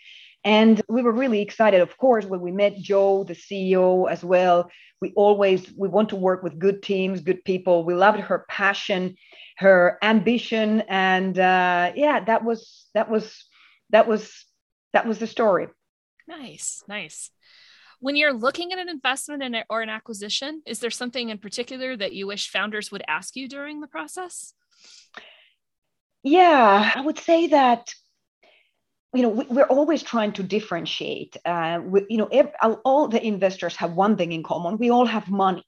And 0.44 0.82
we 0.88 1.02
were 1.02 1.12
really 1.12 1.40
excited, 1.40 1.80
of 1.80 1.96
course, 1.96 2.24
when 2.24 2.40
we 2.40 2.50
met 2.50 2.76
Jo, 2.76 3.24
the 3.24 3.34
CEO, 3.34 4.10
as 4.10 4.24
well. 4.24 4.70
We 5.00 5.12
always 5.14 5.72
we 5.76 5.88
want 5.88 6.10
to 6.10 6.16
work 6.16 6.42
with 6.42 6.58
good 6.58 6.82
teams, 6.82 7.20
good 7.20 7.44
people. 7.44 7.84
We 7.84 7.94
loved 7.94 8.20
her 8.20 8.44
passion, 8.48 9.16
her 9.58 9.98
ambition, 10.02 10.82
and 10.88 11.38
uh, 11.38 11.92
yeah, 11.94 12.24
that 12.24 12.44
was 12.44 12.86
that 12.94 13.08
was 13.10 13.44
that 13.90 14.08
was 14.08 14.44
that 14.92 15.06
was 15.06 15.18
the 15.18 15.26
story. 15.26 15.68
Nice, 16.26 16.82
nice. 16.88 17.30
When 18.00 18.16
you're 18.16 18.32
looking 18.32 18.72
at 18.72 18.80
an 18.80 18.88
investment 18.88 19.44
in 19.44 19.56
or 19.70 19.80
an 19.80 19.88
acquisition, 19.88 20.62
is 20.66 20.80
there 20.80 20.90
something 20.90 21.28
in 21.28 21.38
particular 21.38 21.96
that 21.96 22.12
you 22.12 22.26
wish 22.26 22.50
founders 22.50 22.90
would 22.90 23.04
ask 23.06 23.36
you 23.36 23.48
during 23.48 23.80
the 23.80 23.86
process? 23.86 24.54
Yeah, 26.24 26.90
I 26.94 27.00
would 27.00 27.18
say 27.18 27.48
that 27.48 27.92
you 29.14 29.22
know 29.22 29.28
we, 29.28 29.60
are 29.60 29.66
always 29.66 30.02
trying 30.02 30.32
to 30.32 30.42
differentiate 30.42 31.36
uh, 31.44 31.80
we, 31.84 32.06
you 32.08 32.18
know 32.18 32.28
all 32.84 33.08
the 33.08 33.24
investors 33.24 33.76
have 33.76 33.92
one 33.92 34.16
thing 34.16 34.32
in 34.32 34.42
common 34.42 34.78
we 34.78 34.90
all 34.90 35.06
have 35.06 35.28
money. 35.30 35.64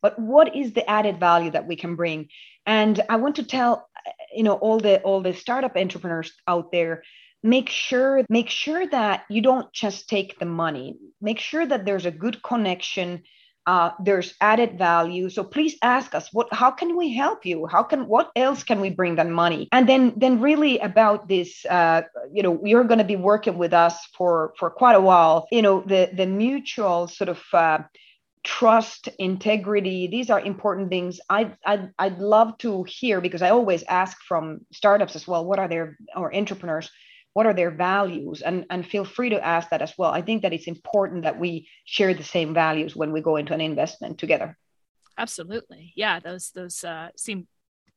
But 0.00 0.16
what 0.16 0.54
is 0.54 0.74
the 0.74 0.88
added 0.88 1.18
value 1.18 1.50
that 1.50 1.66
we 1.66 1.74
can 1.74 1.96
bring? 1.96 2.28
And 2.66 3.00
i 3.08 3.16
want 3.16 3.36
to 3.36 3.42
tell 3.42 3.88
you 4.34 4.42
know 4.42 4.54
all 4.54 4.78
the 4.78 5.00
all 5.02 5.20
the 5.22 5.34
startup 5.34 5.76
entrepreneurs 5.76 6.32
out 6.46 6.70
there 6.72 7.02
make 7.42 7.68
sure 7.68 8.24
make 8.28 8.50
sure 8.50 8.86
that 8.86 9.24
you 9.28 9.40
don't 9.42 9.72
just 9.72 10.08
take 10.08 10.38
the 10.38 10.46
money. 10.46 10.96
Make 11.20 11.38
sure 11.38 11.66
that 11.66 11.84
there's 11.84 12.06
a 12.06 12.10
good 12.10 12.42
connection 12.42 13.22
uh, 13.68 13.92
there's 14.00 14.32
added 14.40 14.78
value. 14.78 15.28
So 15.28 15.44
please 15.44 15.76
ask 15.82 16.14
us 16.14 16.32
what 16.32 16.48
how 16.52 16.70
can 16.70 16.96
we 16.96 17.12
help 17.12 17.44
you? 17.44 17.66
How 17.66 17.82
can 17.82 18.08
what 18.08 18.30
else 18.34 18.62
can 18.62 18.80
we 18.80 18.88
bring 18.88 19.16
than 19.16 19.30
money? 19.30 19.68
And 19.72 19.86
then 19.86 20.14
then 20.16 20.40
really 20.40 20.78
about 20.78 21.28
this 21.28 21.66
uh, 21.66 22.02
you 22.32 22.42
know 22.42 22.58
you're 22.64 22.84
going 22.84 23.04
to 23.06 23.12
be 23.14 23.16
working 23.16 23.58
with 23.58 23.74
us 23.74 23.94
for 24.16 24.54
for 24.58 24.70
quite 24.70 24.96
a 24.96 25.02
while. 25.02 25.46
You 25.52 25.60
know 25.60 25.82
the 25.86 26.08
the 26.14 26.24
mutual 26.24 27.08
sort 27.08 27.28
of 27.28 27.40
uh, 27.52 27.80
trust 28.42 29.10
integrity 29.18 30.06
these 30.06 30.30
are 30.30 30.40
important 30.40 30.88
things. 30.88 31.20
I, 31.28 31.52
I'd, 31.66 31.92
I'd 31.98 32.18
love 32.18 32.56
to 32.58 32.84
hear 32.84 33.20
because 33.20 33.42
i 33.42 33.50
always 33.50 33.82
ask 33.82 34.16
from 34.26 34.60
startups 34.72 35.14
as 35.16 35.28
well 35.28 35.44
what 35.44 35.58
are 35.58 35.68
their 35.68 35.98
or 36.16 36.34
entrepreneurs 36.34 36.90
what 37.32 37.46
are 37.46 37.54
their 37.54 37.70
values? 37.70 38.42
And 38.42 38.66
and 38.70 38.86
feel 38.86 39.04
free 39.04 39.30
to 39.30 39.44
ask 39.44 39.70
that 39.70 39.82
as 39.82 39.94
well. 39.96 40.10
I 40.10 40.22
think 40.22 40.42
that 40.42 40.52
it's 40.52 40.66
important 40.66 41.22
that 41.22 41.38
we 41.38 41.68
share 41.84 42.14
the 42.14 42.24
same 42.24 42.54
values 42.54 42.96
when 42.96 43.12
we 43.12 43.20
go 43.20 43.36
into 43.36 43.54
an 43.54 43.60
investment 43.60 44.18
together. 44.18 44.56
Absolutely. 45.16 45.92
Yeah 45.96 46.20
those 46.20 46.50
those 46.54 46.84
uh, 46.84 47.08
seem 47.16 47.46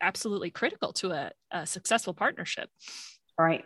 absolutely 0.01 0.49
critical 0.49 0.91
to 0.93 1.11
a, 1.11 1.31
a 1.51 1.65
successful 1.65 2.13
partnership. 2.13 2.69
All 3.37 3.45
right. 3.45 3.63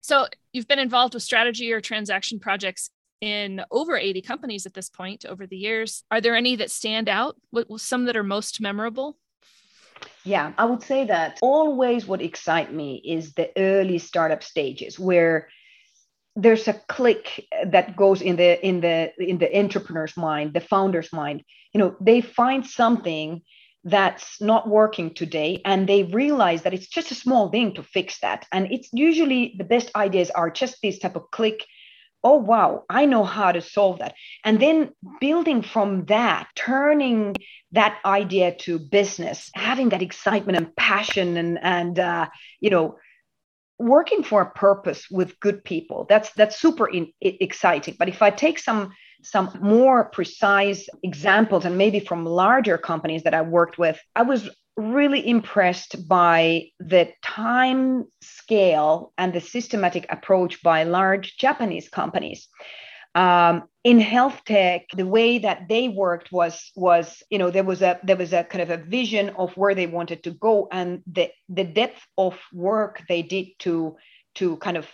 So 0.00 0.26
you've 0.52 0.68
been 0.68 0.78
involved 0.78 1.14
with 1.14 1.22
strategy 1.22 1.72
or 1.72 1.80
transaction 1.80 2.38
projects 2.38 2.90
in 3.20 3.62
over 3.70 3.96
80 3.96 4.22
companies 4.22 4.66
at 4.66 4.74
this 4.74 4.88
point 4.88 5.24
over 5.24 5.46
the 5.46 5.56
years. 5.56 6.04
Are 6.10 6.20
there 6.20 6.36
any 6.36 6.56
that 6.56 6.70
stand 6.70 7.08
out? 7.08 7.36
What 7.50 7.66
some 7.80 8.04
that 8.04 8.16
are 8.16 8.22
most 8.22 8.60
memorable 8.60 9.18
yeah, 10.26 10.52
I 10.58 10.64
would 10.64 10.82
say 10.82 11.04
that 11.04 11.38
always 11.40 12.06
what 12.06 12.20
excites 12.20 12.72
me 12.72 13.00
is 13.04 13.34
the 13.34 13.50
early 13.56 13.98
startup 13.98 14.42
stages 14.42 14.98
where 14.98 15.48
there's 16.34 16.66
a 16.66 16.74
click 16.88 17.46
that 17.64 17.96
goes 17.96 18.20
in 18.20 18.36
the 18.36 18.66
in 18.66 18.80
the 18.80 19.12
in 19.18 19.38
the 19.38 19.56
entrepreneur's 19.56 20.16
mind, 20.16 20.52
the 20.52 20.60
founder's 20.60 21.12
mind. 21.12 21.44
You 21.72 21.80
know, 21.80 21.96
they 22.00 22.20
find 22.20 22.66
something 22.66 23.42
that's 23.84 24.40
not 24.40 24.68
working 24.68 25.14
today 25.14 25.62
and 25.64 25.88
they 25.88 26.02
realize 26.02 26.62
that 26.62 26.74
it's 26.74 26.88
just 26.88 27.12
a 27.12 27.14
small 27.14 27.48
thing 27.50 27.72
to 27.74 27.84
fix 27.84 28.18
that 28.18 28.44
and 28.50 28.66
it's 28.72 28.88
usually 28.92 29.54
the 29.58 29.64
best 29.64 29.92
ideas 29.94 30.28
are 30.30 30.50
just 30.50 30.82
this 30.82 30.98
type 30.98 31.14
of 31.14 31.30
click 31.30 31.64
oh 32.24 32.36
wow 32.36 32.84
i 32.88 33.06
know 33.06 33.24
how 33.24 33.52
to 33.52 33.60
solve 33.60 33.98
that. 33.98 34.14
And 34.44 34.60
then 34.60 34.90
building 35.20 35.62
from 35.62 36.04
that 36.06 36.48
turning 36.54 37.36
that 37.72 37.98
idea 38.04 38.54
to 38.54 38.78
business 38.78 39.50
having 39.54 39.90
that 39.90 40.02
excitement 40.02 40.56
and 40.58 40.74
passion 40.76 41.36
and 41.36 41.58
and 41.62 41.98
uh, 41.98 42.28
you 42.60 42.70
know 42.70 42.96
working 43.78 44.22
for 44.22 44.40
a 44.40 44.50
purpose 44.50 45.10
with 45.10 45.38
good 45.40 45.62
people 45.62 46.06
that's 46.08 46.30
that's 46.32 46.58
super 46.58 46.88
in, 46.88 47.12
exciting. 47.20 47.96
But 47.98 48.08
if 48.08 48.22
i 48.22 48.30
take 48.30 48.58
some 48.58 48.92
some 49.22 49.50
more 49.60 50.04
precise 50.04 50.88
examples 51.02 51.64
and 51.64 51.76
maybe 51.78 52.00
from 52.00 52.24
larger 52.24 52.78
companies 52.78 53.22
that 53.24 53.34
i 53.34 53.42
worked 53.42 53.78
with 53.78 53.98
i 54.14 54.22
was 54.22 54.48
really 54.76 55.26
impressed 55.26 56.08
by 56.08 56.68
the 56.78 57.10
time 57.22 58.04
scale 58.20 59.12
and 59.16 59.32
the 59.32 59.40
systematic 59.40 60.06
approach 60.10 60.62
by 60.62 60.84
large 60.84 61.36
Japanese 61.38 61.88
companies. 61.88 62.48
Um, 63.14 63.68
in 63.82 63.98
health 63.98 64.42
tech, 64.44 64.82
the 64.94 65.06
way 65.06 65.38
that 65.38 65.68
they 65.68 65.88
worked 65.88 66.30
was 66.30 66.70
was 66.76 67.22
you 67.30 67.38
know 67.38 67.50
there 67.50 67.64
was 67.64 67.80
a 67.80 67.98
there 68.02 68.16
was 68.16 68.34
a 68.34 68.44
kind 68.44 68.60
of 68.60 68.70
a 68.70 68.84
vision 68.84 69.30
of 69.38 69.56
where 69.56 69.74
they 69.74 69.86
wanted 69.86 70.22
to 70.24 70.32
go 70.32 70.68
and 70.70 71.02
the 71.10 71.30
the 71.48 71.64
depth 71.64 72.06
of 72.18 72.38
work 72.52 73.02
they 73.08 73.22
did 73.22 73.46
to 73.60 73.96
to 74.34 74.58
kind 74.58 74.76
of 74.76 74.86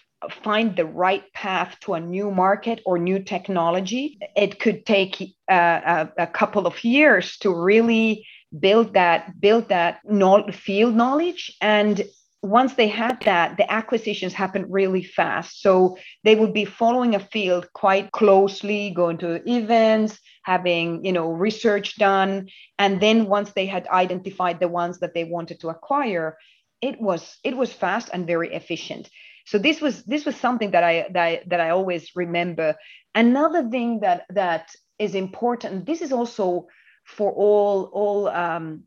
find 0.44 0.76
the 0.76 0.84
right 0.86 1.24
path 1.32 1.76
to 1.80 1.94
a 1.94 2.00
new 2.00 2.30
market 2.30 2.80
or 2.86 2.96
new 2.96 3.18
technology. 3.18 4.18
It 4.36 4.60
could 4.60 4.86
take 4.86 5.20
uh, 5.50 6.06
a, 6.16 6.22
a 6.22 6.26
couple 6.28 6.68
of 6.68 6.84
years 6.84 7.36
to 7.38 7.52
really 7.52 8.24
build 8.58 8.94
that 8.94 9.40
build 9.40 9.68
that 9.68 10.00
field 10.54 10.94
knowledge. 10.94 11.56
And 11.60 12.02
once 12.42 12.74
they 12.74 12.88
had 12.88 13.20
that 13.22 13.56
the 13.56 13.72
acquisitions 13.72 14.32
happened 14.32 14.66
really 14.68 15.02
fast. 15.02 15.62
So 15.62 15.96
they 16.24 16.34
would 16.34 16.52
be 16.52 16.64
following 16.64 17.14
a 17.14 17.20
field 17.20 17.72
quite 17.72 18.10
closely 18.10 18.90
going 18.90 19.18
to 19.18 19.48
events 19.48 20.18
having 20.44 21.04
you 21.04 21.12
know 21.12 21.30
research 21.30 21.96
done. 21.96 22.48
And 22.78 23.00
then 23.00 23.26
once 23.26 23.52
they 23.52 23.66
had 23.66 23.86
identified 23.88 24.58
the 24.60 24.68
ones 24.68 24.98
that 24.98 25.14
they 25.14 25.24
wanted 25.24 25.60
to 25.60 25.68
acquire 25.68 26.36
it 26.82 27.00
was 27.00 27.38
it 27.44 27.56
was 27.56 27.72
fast 27.72 28.10
and 28.12 28.26
very 28.26 28.52
efficient. 28.52 29.08
So 29.46 29.58
this 29.58 29.80
was 29.80 30.04
this 30.04 30.26
was 30.26 30.36
something 30.36 30.72
that 30.72 30.84
i 30.84 31.06
that 31.12 31.22
I, 31.22 31.42
that 31.46 31.60
I 31.60 31.70
always 31.70 32.10
remember. 32.14 32.74
Another 33.14 33.68
thing 33.68 34.00
that 34.00 34.26
that 34.30 34.70
is 34.98 35.14
important 35.14 35.86
this 35.86 36.02
is 36.02 36.12
also 36.12 36.66
for 37.12 37.30
all 37.32 37.90
all 37.92 38.28
um, 38.28 38.84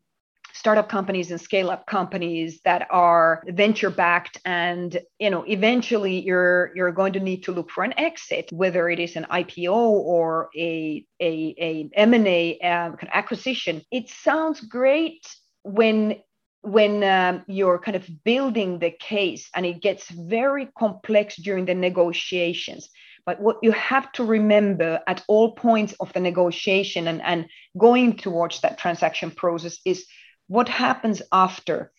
startup 0.52 0.88
companies 0.88 1.30
and 1.30 1.40
scale 1.40 1.70
up 1.70 1.86
companies 1.86 2.60
that 2.64 2.86
are 2.90 3.44
venture 3.48 3.90
backed 3.90 4.40
and 4.44 4.98
you 5.18 5.30
know 5.30 5.44
eventually 5.46 6.20
you're 6.20 6.72
you're 6.74 6.92
going 6.92 7.12
to 7.12 7.20
need 7.20 7.42
to 7.44 7.52
look 7.52 7.70
for 7.70 7.84
an 7.84 7.94
exit 7.98 8.50
whether 8.52 8.88
it 8.88 8.98
is 8.98 9.16
an 9.16 9.26
IPO 9.30 9.74
or 9.74 10.48
a 10.56 11.04
a, 11.20 11.54
a 11.58 11.90
M&A 11.94 12.58
um, 12.60 12.96
acquisition. 13.12 13.82
It 13.90 14.08
sounds 14.08 14.60
great 14.60 15.26
when 15.62 16.16
when 16.62 17.04
um, 17.04 17.44
you're 17.46 17.78
kind 17.78 17.96
of 17.96 18.08
building 18.24 18.80
the 18.80 18.90
case 18.90 19.48
and 19.54 19.64
it 19.64 19.80
gets 19.80 20.10
very 20.10 20.66
complex 20.76 21.36
during 21.36 21.66
the 21.66 21.74
negotiations 21.74 22.88
but 23.26 23.40
what 23.40 23.58
you 23.60 23.72
have 23.72 24.10
to 24.12 24.24
remember 24.24 25.00
at 25.06 25.22
all 25.26 25.52
points 25.52 25.92
of 25.98 26.12
the 26.12 26.20
negotiation 26.20 27.08
and, 27.08 27.20
and 27.22 27.46
going 27.76 28.16
towards 28.16 28.60
that 28.60 28.78
transaction 28.78 29.32
process 29.32 29.78
is 29.84 30.06
what 30.46 30.68
happens 30.68 31.20
after 31.32 31.92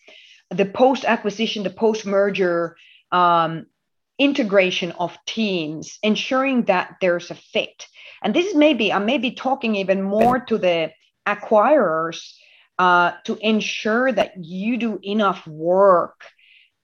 the 0.50 0.64
post 0.64 1.04
acquisition, 1.04 1.62
the 1.62 1.70
post 1.70 2.06
merger 2.06 2.76
um, 3.12 3.66
integration 4.18 4.92
of 4.92 5.16
teams, 5.26 5.98
ensuring 6.02 6.64
that 6.64 6.96
there's 7.02 7.30
a 7.30 7.34
fit. 7.34 7.86
And 8.22 8.34
this 8.34 8.46
is 8.46 8.54
maybe, 8.54 8.90
I 8.90 8.98
may 8.98 9.18
be 9.18 9.32
talking 9.32 9.76
even 9.76 10.02
more 10.02 10.40
to 10.40 10.58
the 10.58 10.92
acquirers 11.26 12.32
uh, 12.78 13.12
to 13.24 13.36
ensure 13.40 14.10
that 14.10 14.32
you 14.42 14.78
do 14.78 14.98
enough 15.02 15.46
work 15.46 16.22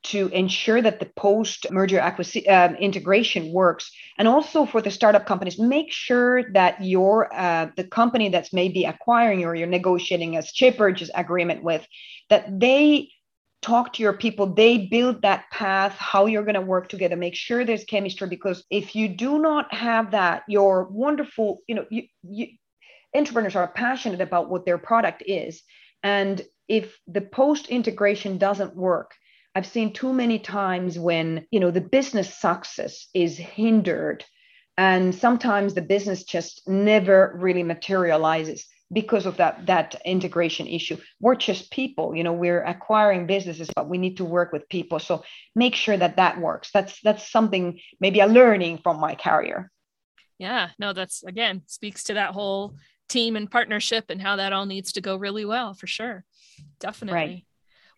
to 0.04 0.28
ensure 0.28 0.82
that 0.82 1.00
the 1.00 1.10
post 1.16 1.66
merger 1.70 1.98
acquisition 1.98 2.52
uh, 2.52 2.74
integration 2.78 3.52
works. 3.52 3.90
And 4.18 4.28
also 4.28 4.66
for 4.66 4.80
the 4.80 4.90
startup 4.90 5.26
companies 5.26 5.58
make 5.58 5.90
sure 5.90 6.52
that 6.52 6.84
your 6.84 7.34
uh, 7.34 7.70
the 7.76 7.84
company 7.84 8.28
that's 8.28 8.52
maybe 8.52 8.84
acquiring 8.84 9.44
or 9.44 9.54
you're 9.54 9.66
negotiating 9.66 10.36
a 10.36 10.42
share 10.42 10.72
purchase 10.72 11.10
agreement 11.14 11.62
with 11.62 11.86
that 12.28 12.60
they 12.60 13.08
talk 13.62 13.94
to 13.94 14.02
your 14.02 14.12
people 14.12 14.46
they 14.46 14.86
build 14.86 15.22
that 15.22 15.46
path 15.50 15.92
how 15.92 16.26
you're 16.26 16.44
going 16.44 16.54
to 16.54 16.60
work 16.60 16.88
together. 16.88 17.16
Make 17.16 17.34
sure 17.34 17.64
there's 17.64 17.84
chemistry 17.84 18.28
because 18.28 18.62
if 18.70 18.94
you 18.94 19.08
do 19.08 19.38
not 19.38 19.72
have 19.72 20.10
that 20.10 20.42
your 20.48 20.84
wonderful 20.84 21.60
you 21.66 21.74
know 21.76 21.86
you, 21.90 22.02
you 22.22 22.48
entrepreneurs 23.14 23.56
are 23.56 23.68
passionate 23.68 24.20
about 24.20 24.50
what 24.50 24.66
their 24.66 24.78
product 24.78 25.22
is. 25.26 25.62
And 26.02 26.42
if 26.68 26.98
the 27.06 27.20
post 27.20 27.68
integration 27.68 28.36
doesn't 28.36 28.76
work 28.76 29.14
I've 29.54 29.66
seen 29.66 29.92
too 29.92 30.12
many 30.12 30.38
times 30.38 30.98
when, 30.98 31.46
you 31.50 31.60
know, 31.60 31.70
the 31.70 31.80
business 31.80 32.34
success 32.34 33.06
is 33.14 33.36
hindered 33.38 34.24
and 34.76 35.14
sometimes 35.14 35.74
the 35.74 35.82
business 35.82 36.24
just 36.24 36.66
never 36.66 37.36
really 37.38 37.62
materializes 37.62 38.66
because 38.92 39.26
of 39.26 39.36
that 39.38 39.66
that 39.66 40.00
integration 40.04 40.66
issue. 40.66 40.96
We're 41.20 41.36
just 41.36 41.70
people 41.70 42.14
you 42.14 42.22
know 42.22 42.32
we're 42.32 42.62
acquiring 42.62 43.26
businesses 43.26 43.70
but 43.74 43.88
we 43.88 43.98
need 43.98 44.16
to 44.18 44.24
work 44.24 44.52
with 44.52 44.68
people. 44.68 44.98
So 44.98 45.24
make 45.54 45.74
sure 45.74 45.96
that 45.96 46.16
that 46.16 46.40
works. 46.40 46.70
That's 46.72 47.00
that's 47.02 47.30
something 47.30 47.80
maybe 48.00 48.20
a 48.20 48.26
learning 48.26 48.80
from 48.82 49.00
my 49.00 49.14
career. 49.14 49.70
Yeah 50.38 50.70
no 50.78 50.92
that's 50.92 51.22
again 51.22 51.62
speaks 51.66 52.04
to 52.04 52.14
that 52.14 52.32
whole 52.32 52.74
team 53.08 53.36
and 53.36 53.50
partnership 53.50 54.06
and 54.10 54.20
how 54.20 54.36
that 54.36 54.52
all 54.52 54.66
needs 54.66 54.92
to 54.92 55.00
go 55.00 55.16
really 55.16 55.44
well 55.44 55.74
for 55.74 55.86
sure. 55.86 56.24
Definitely. 56.80 57.14
Right. 57.14 57.44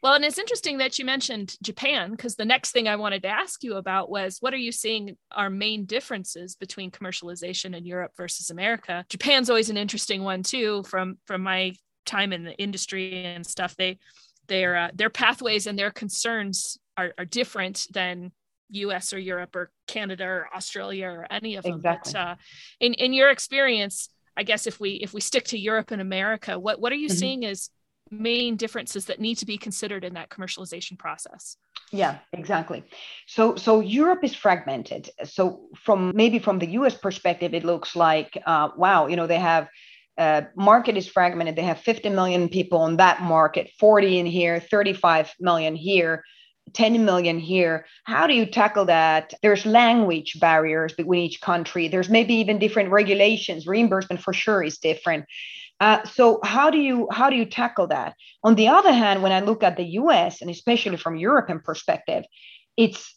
Well, 0.07 0.15
and 0.15 0.25
it's 0.25 0.39
interesting 0.39 0.79
that 0.79 1.01
you 1.01 1.05
mentioned 1.05 1.57
Japan 1.65 2.13
because 2.13 2.37
the 2.37 2.45
next 2.45 2.71
thing 2.71 2.87
I 2.87 2.95
wanted 2.95 3.23
to 3.23 3.29
ask 3.29 3.65
you 3.65 3.75
about 3.75 4.09
was 4.09 4.37
what 4.39 4.55
are 4.55 4.57
you 4.57 4.71
seeing 4.71 5.17
are 5.33 5.51
main 5.51 5.85
differences 5.85 6.55
between 6.55 6.93
commercialization 6.93 7.75
in 7.77 7.85
Europe 7.85 8.13
versus 8.17 8.51
America? 8.51 9.05
Japan's 9.09 9.51
always 9.51 9.69
an 9.69 9.77
interesting 9.77 10.23
one 10.23 10.45
too 10.45 10.85
from 10.85 11.19
from 11.27 11.43
my 11.43 11.75
time 12.05 12.33
in 12.33 12.45
the 12.45 12.55
industry 12.57 13.25
and 13.25 13.45
stuff. 13.45 13.75
They 13.75 13.99
their 14.47 14.77
uh, 14.77 14.91
their 14.95 15.11
pathways 15.11 15.67
and 15.67 15.77
their 15.77 15.91
concerns 15.91 16.79
are, 16.97 17.13
are 17.19 17.25
different 17.25 17.89
than 17.93 18.31
US 18.69 19.13
or 19.13 19.19
Europe 19.19 19.57
or 19.57 19.73
Canada 19.89 20.25
or 20.25 20.47
Australia 20.55 21.09
or 21.09 21.27
any 21.33 21.57
of 21.57 21.65
them. 21.65 21.79
Exactly. 21.79 22.13
But 22.13 22.21
uh, 22.21 22.35
in 22.79 22.95
in 22.95 23.13
your 23.13 23.31
experience, 23.31 24.09
I 24.37 24.45
guess 24.45 24.69
if 24.69 24.79
we 24.79 24.91
if 24.91 25.13
we 25.13 25.21
stick 25.21 25.47
to 25.47 25.59
Europe 25.59 25.91
and 25.91 26.01
America, 26.01 26.61
what 26.61 26.81
what 26.81 26.93
are 26.93 26.95
you 26.95 27.09
mm-hmm. 27.09 27.17
seeing 27.17 27.45
as 27.45 27.71
main 28.11 28.57
differences 28.57 29.07
that 29.07 29.21
need 29.21 29.37
to 29.37 29.47
be 29.47 29.59
considered 29.59 30.05
in 30.05 30.15
that 30.15 30.31
commercialization 30.31 30.99
process? 30.99 31.57
Yeah, 31.93 32.19
exactly. 32.33 32.85
So 33.27 33.57
so 33.57 33.81
Europe 33.81 34.25
is 34.25 34.35
fragmented. 34.35 35.11
So 35.25 35.69
from 35.85 36.13
maybe 36.15 36.39
from 36.39 36.59
the 36.59 36.67
US 36.79 36.97
perspective, 36.97 37.55
it 37.55 37.65
looks 37.65 37.95
like 37.95 38.37
uh, 38.47 38.71
wow, 38.77 39.07
you 39.07 39.17
know, 39.17 39.27
they 39.27 39.39
have 39.39 39.69
uh, 40.19 40.43
market 40.57 40.97
is 40.97 41.07
fragmented. 41.07 41.57
They 41.57 41.63
have 41.63 41.79
50 41.81 42.09
million 42.11 42.49
people 42.49 42.79
on 42.79 42.97
that 42.97 43.21
market, 43.21 43.71
40 43.79 44.19
in 44.19 44.27
here, 44.27 44.61
35 44.61 45.35
million 45.41 45.77
here. 45.77 46.25
10 46.73 47.05
million 47.05 47.39
here. 47.39 47.87
How 48.05 48.27
do 48.27 48.35
you 48.35 48.45
tackle 48.45 48.87
that? 48.87 49.33
There's 49.41 49.65
language 49.65 50.39
barriers 50.41 50.93
between 50.95 51.23
each 51.23 51.41
country. 51.41 51.89
There's 51.89 52.09
maybe 52.09 52.35
even 52.35 52.59
different 52.59 52.91
regulations. 52.91 53.67
Reimbursement 53.67 54.21
for 54.21 54.33
sure 54.33 54.63
is 54.63 54.79
different. 54.79 55.27
Uh, 55.79 56.05
so 56.05 56.41
how 56.43 56.71
do 56.71 56.79
you 56.79 57.09
how 57.11 57.29
do 57.29 57.37
you 57.37 57.45
tackle 57.45 57.87
that? 57.89 58.15
On 58.43 58.55
the 58.55 58.69
other 58.69 58.93
hand, 58.93 59.23
when 59.23 59.33
I 59.33 59.41
look 59.41 59.63
at 59.63 59.77
the 59.77 59.85
U.S. 60.01 60.41
and 60.41 60.51
especially 60.51 60.97
from 60.97 61.17
European 61.17 61.61
perspective, 61.61 62.25
it's 62.77 63.15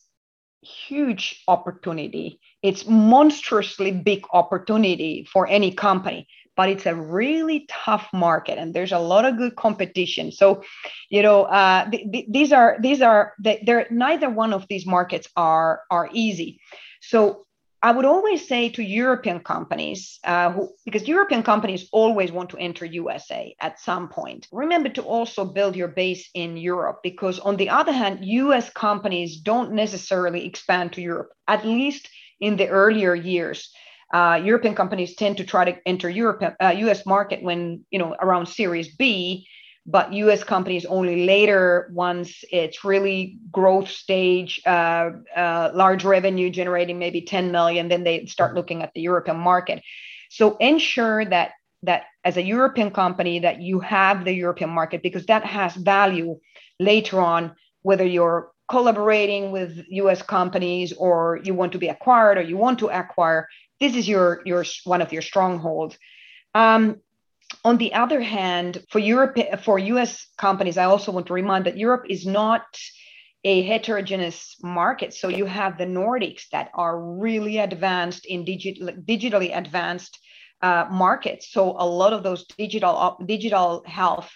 huge 0.62 1.42
opportunity. 1.48 2.40
It's 2.62 2.86
monstrously 2.86 3.92
big 3.92 4.26
opportunity 4.34 5.26
for 5.32 5.48
any 5.48 5.72
company 5.72 6.28
but 6.60 6.68
it's 6.68 6.86
a 6.86 6.94
really 6.94 7.66
tough 7.70 8.10
market 8.12 8.58
and 8.58 8.74
there's 8.74 8.92
a 8.92 9.00
lot 9.00 9.24
of 9.24 9.38
good 9.38 9.56
competition 9.56 10.30
so 10.30 10.62
you 11.10 11.22
know 11.22 11.44
uh, 11.44 11.90
th- 11.90 12.12
th- 12.12 12.26
these 12.30 12.52
are 12.52 12.78
these 12.82 13.02
are 13.02 13.32
they're 13.40 13.88
neither 13.90 14.30
one 14.30 14.52
of 14.52 14.66
these 14.68 14.86
markets 14.86 15.30
are 15.38 15.84
are 15.90 16.10
easy 16.12 16.60
so 17.00 17.46
I 17.82 17.92
would 17.92 18.06
always 18.06 18.48
say 18.48 18.70
to 18.70 18.84
European 18.84 19.40
companies, 19.40 20.20
uh, 20.26 20.52
who, 20.52 20.70
because 20.86 21.08
European 21.08 21.44
companies 21.44 21.88
always 21.94 22.32
want 22.32 22.50
to 22.50 22.58
enter 22.58 22.86
USA 22.86 23.56
at 23.62 23.80
some 23.80 24.10
point, 24.10 24.48
remember 24.52 24.90
to 24.90 25.02
also 25.02 25.46
build 25.46 25.76
your 25.76 25.88
base 25.88 26.30
in 26.34 26.58
Europe, 26.58 27.00
because 27.04 27.40
on 27.40 27.56
the 27.56 27.70
other 27.70 27.94
hand, 27.94 28.20
US 28.22 28.70
companies 28.70 29.38
don't 29.38 29.72
necessarily 29.72 30.46
expand 30.46 30.94
to 30.94 31.02
Europe, 31.02 31.30
at 31.48 31.66
least 31.66 32.10
in 32.42 32.58
the 32.58 32.68
earlier 32.68 33.16
years 33.16 33.70
uh, 34.14 34.42
European 34.44 34.76
companies 34.76 35.16
tend 35.16 35.38
to 35.38 35.44
try 35.44 35.66
to 35.66 35.78
enter 35.86 36.10
Europe, 36.10 36.56
uh, 36.60 36.74
U.S. 36.78 37.06
market 37.06 37.44
when 37.44 37.86
you 37.92 38.00
know 38.00 38.16
around 38.20 38.48
Series 38.48 38.96
B, 38.96 39.48
but 39.90 40.14
U.S. 40.14 40.44
companies 40.44 40.86
only 40.86 41.26
later 41.26 41.90
once 41.92 42.44
it's 42.52 42.86
really 42.86 43.40
growth 43.52 43.90
stage, 43.90 44.62
uh, 44.66 45.10
uh, 45.36 45.72
large 45.74 46.04
revenue 46.06 46.52
generating 46.52 47.00
maybe 47.00 47.22
10 47.22 47.52
million, 47.52 47.88
then 47.90 48.04
they 48.04 48.28
start 48.28 48.54
looking 48.54 48.84
at 48.84 48.94
the 48.94 49.02
European 49.02 49.38
market. 49.38 49.82
So 50.30 50.58
ensure 50.58 51.26
that 51.26 51.54
that 51.82 52.04
as 52.24 52.38
a 52.38 52.44
European 52.44 52.92
company 52.92 53.40
that 53.40 53.62
you 53.62 53.80
have 53.80 54.26
the 54.26 54.34
European 54.34 54.70
market 54.70 55.02
because 55.02 55.26
that 55.26 55.46
has 55.46 55.74
value 55.76 56.40
later 56.80 57.20
on, 57.22 57.56
whether 57.82 58.06
you're 58.06 58.52
collaborating 58.70 59.52
with 59.52 59.86
US 59.90 60.22
companies 60.22 60.94
or 60.94 61.40
you 61.44 61.56
want 61.56 61.72
to 61.72 61.80
be 61.80 61.88
acquired 61.88 62.38
or 62.38 62.42
you 62.42 62.58
want 62.58 62.80
to 62.80 62.90
acquire 62.90 63.48
this 63.80 63.96
is 63.96 64.08
your 64.08 64.42
your 64.46 64.64
one 64.84 65.02
of 65.02 65.12
your 65.12 65.22
strongholds. 65.24 65.98
Um, 66.54 66.98
on 67.64 67.78
the 67.78 67.94
other 67.94 68.22
hand, 68.22 68.84
for 68.90 69.00
Europe, 69.00 69.38
for 69.64 69.80
US 69.80 70.28
companies, 70.38 70.78
I 70.78 70.86
also 70.86 71.12
want 71.12 71.28
to 71.28 71.34
remind 71.34 71.66
that 71.66 71.78
Europe 71.78 72.06
is 72.10 72.26
not 72.26 72.66
a 73.44 73.62
heterogeneous 73.64 74.56
market. 74.62 75.14
So 75.14 75.30
you 75.30 75.46
have 75.46 75.78
the 75.78 75.86
Nordics 75.86 76.50
that 76.52 76.72
are 76.74 77.00
really 77.00 77.58
advanced 77.58 78.26
in 78.26 78.44
digital, 78.44 78.90
digitally 78.90 79.58
advanced 79.58 80.20
uh, 80.62 80.86
markets. 80.92 81.52
So 81.52 81.76
a 81.78 81.86
lot 81.86 82.14
of 82.14 82.24
those 82.24 82.46
digital 82.58 83.18
digital 83.26 83.84
health 83.86 84.30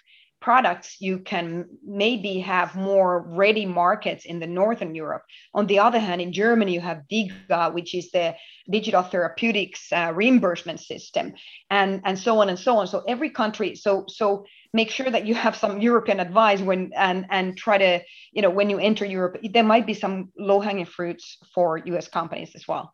products, 0.44 0.98
you 1.00 1.20
can 1.20 1.66
maybe 1.86 2.38
have 2.40 2.76
more 2.76 3.22
ready 3.22 3.66
markets 3.66 4.26
in 4.26 4.40
the 4.42 4.46
Northern 4.46 4.94
Europe. 4.94 5.24
On 5.54 5.66
the 5.68 5.80
other 5.80 6.00
hand, 6.00 6.20
in 6.20 6.34
Germany, 6.34 6.74
you 6.74 6.82
have 6.82 7.04
DiGA, 7.10 7.74
which 7.74 7.96
is 7.96 8.12
the 8.12 8.36
digital 8.70 9.04
therapeutics 9.04 9.92
uh, 9.94 10.12
reimbursement 10.14 10.82
system, 10.82 11.34
and, 11.70 12.02
and 12.04 12.20
so 12.20 12.42
on 12.42 12.50
and 12.50 12.60
so 12.60 12.76
on. 12.78 12.88
So 12.88 13.04
every 13.08 13.30
country, 13.30 13.74
so 13.76 14.04
so 14.10 14.46
make 14.74 14.92
sure 14.92 15.10
that 15.10 15.26
you 15.26 15.34
have 15.34 15.56
some 15.56 15.80
European 15.80 16.20
advice 16.20 16.60
when 16.60 16.92
and 16.98 17.26
and 17.30 17.58
try 17.58 17.78
to, 17.78 18.02
you 18.34 18.42
know, 18.42 18.50
when 18.50 18.70
you 18.70 18.80
enter 18.80 19.06
Europe, 19.06 19.38
there 19.54 19.64
might 19.64 19.88
be 19.88 19.94
some 19.94 20.34
low-hanging 20.38 20.90
fruits 20.98 21.38
for 21.56 21.78
US 21.78 22.10
companies 22.10 22.52
as 22.54 22.68
well. 22.68 22.94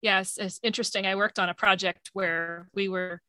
Yes, 0.00 0.38
it's 0.38 0.58
interesting. 0.62 1.06
I 1.06 1.16
worked 1.16 1.38
on 1.38 1.48
a 1.48 1.54
project 1.54 2.10
where 2.14 2.68
we 2.74 2.88
were 2.88 3.20